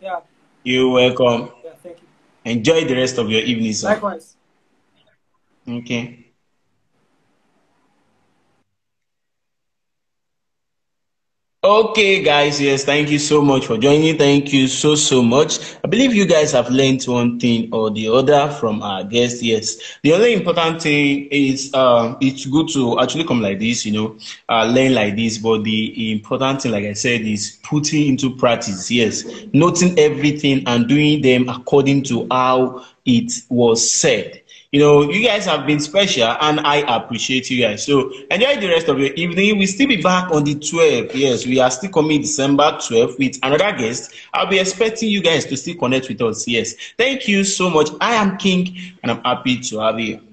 Yeah. 0.01 0.21
You're 0.63 0.89
welcome. 0.89 1.51
Yeah, 1.63 1.71
thank 1.83 1.97
you. 2.01 2.07
Enjoy 2.43 2.85
the 2.85 2.95
rest 2.95 3.17
of 3.17 3.29
your 3.29 3.41
evening, 3.41 3.73
sir. 3.73 3.89
Likewise. 3.89 4.35
Okay. 5.67 6.26
Okay, 11.67 12.23
guys, 12.23 12.61
yes, 12.61 12.85
thank 12.85 13.09
you 13.09 13.19
so 13.19 13.41
much 13.41 13.65
for 13.65 13.77
joining. 13.77 14.17
Thank 14.17 14.53
you 14.53 14.69
so, 14.69 14.95
so 14.95 15.21
much. 15.21 15.59
I 15.83 15.87
believe 15.89 16.15
you 16.15 16.25
guys 16.25 16.53
have 16.53 16.69
learned 16.69 17.03
one 17.03 17.41
thing 17.41 17.73
or 17.73 17.89
the 17.91 18.07
other 18.07 18.49
from 18.51 18.81
our 18.81 19.03
guest. 19.03 19.43
Yes, 19.43 19.75
the 20.01 20.13
only 20.13 20.31
important 20.31 20.81
thing 20.81 21.27
is 21.29 21.69
uh, 21.73 22.15
it's 22.21 22.45
good 22.45 22.69
to 22.69 22.97
actually 23.01 23.25
come 23.25 23.41
like 23.41 23.59
this, 23.59 23.85
you 23.85 23.91
know, 23.91 24.15
uh, 24.47 24.63
learn 24.63 24.95
like 24.95 25.17
this. 25.17 25.39
But 25.39 25.65
the 25.65 26.13
important 26.13 26.61
thing, 26.61 26.71
like 26.71 26.85
I 26.85 26.93
said, 26.93 27.19
is 27.23 27.59
putting 27.63 28.07
into 28.07 28.33
practice. 28.33 28.89
Yes, 28.89 29.25
noting 29.51 29.99
everything 29.99 30.63
and 30.67 30.87
doing 30.87 31.21
them 31.21 31.49
according 31.49 32.03
to 32.03 32.27
how 32.31 32.85
it 33.05 33.33
was 33.49 33.91
said 33.91 34.41
you 34.77 34.83
know, 34.83 35.09
you 35.09 35.25
guys 35.25 35.45
have 35.45 35.65
been 35.65 35.79
special 35.79 36.35
and 36.39 36.59
I 36.59 36.83
appreciate 36.97 37.49
you 37.49 37.59
guys. 37.65 37.83
So 37.83 38.11
enjoy 38.29 38.57
the 38.57 38.67
rest 38.67 38.87
of 38.89 38.99
your 38.99 39.11
evening. 39.13 39.57
We'll 39.57 39.65
still 39.65 39.87
be 39.87 40.03
back 40.03 40.29
on 40.29 40.43
the 40.43 40.53
12th. 40.53 41.15
Yes, 41.15 41.47
we 41.47 41.59
are 41.59 41.71
still 41.71 41.89
coming 41.89 42.21
December 42.21 42.73
12th 42.73 43.17
with 43.17 43.39
another 43.41 43.75
guest. 43.75 44.13
I'll 44.35 44.45
be 44.45 44.59
expecting 44.59 45.09
you 45.09 45.23
guys 45.23 45.45
to 45.45 45.57
still 45.57 45.77
connect 45.77 46.09
with 46.09 46.21
us. 46.21 46.47
Yes. 46.47 46.75
Thank 46.95 47.27
you 47.27 47.43
so 47.43 47.71
much. 47.71 47.89
I 47.99 48.13
am 48.13 48.37
King 48.37 48.77
and 49.01 49.11
I'm 49.11 49.23
happy 49.23 49.59
to 49.61 49.79
have 49.79 49.99
you. 49.99 50.26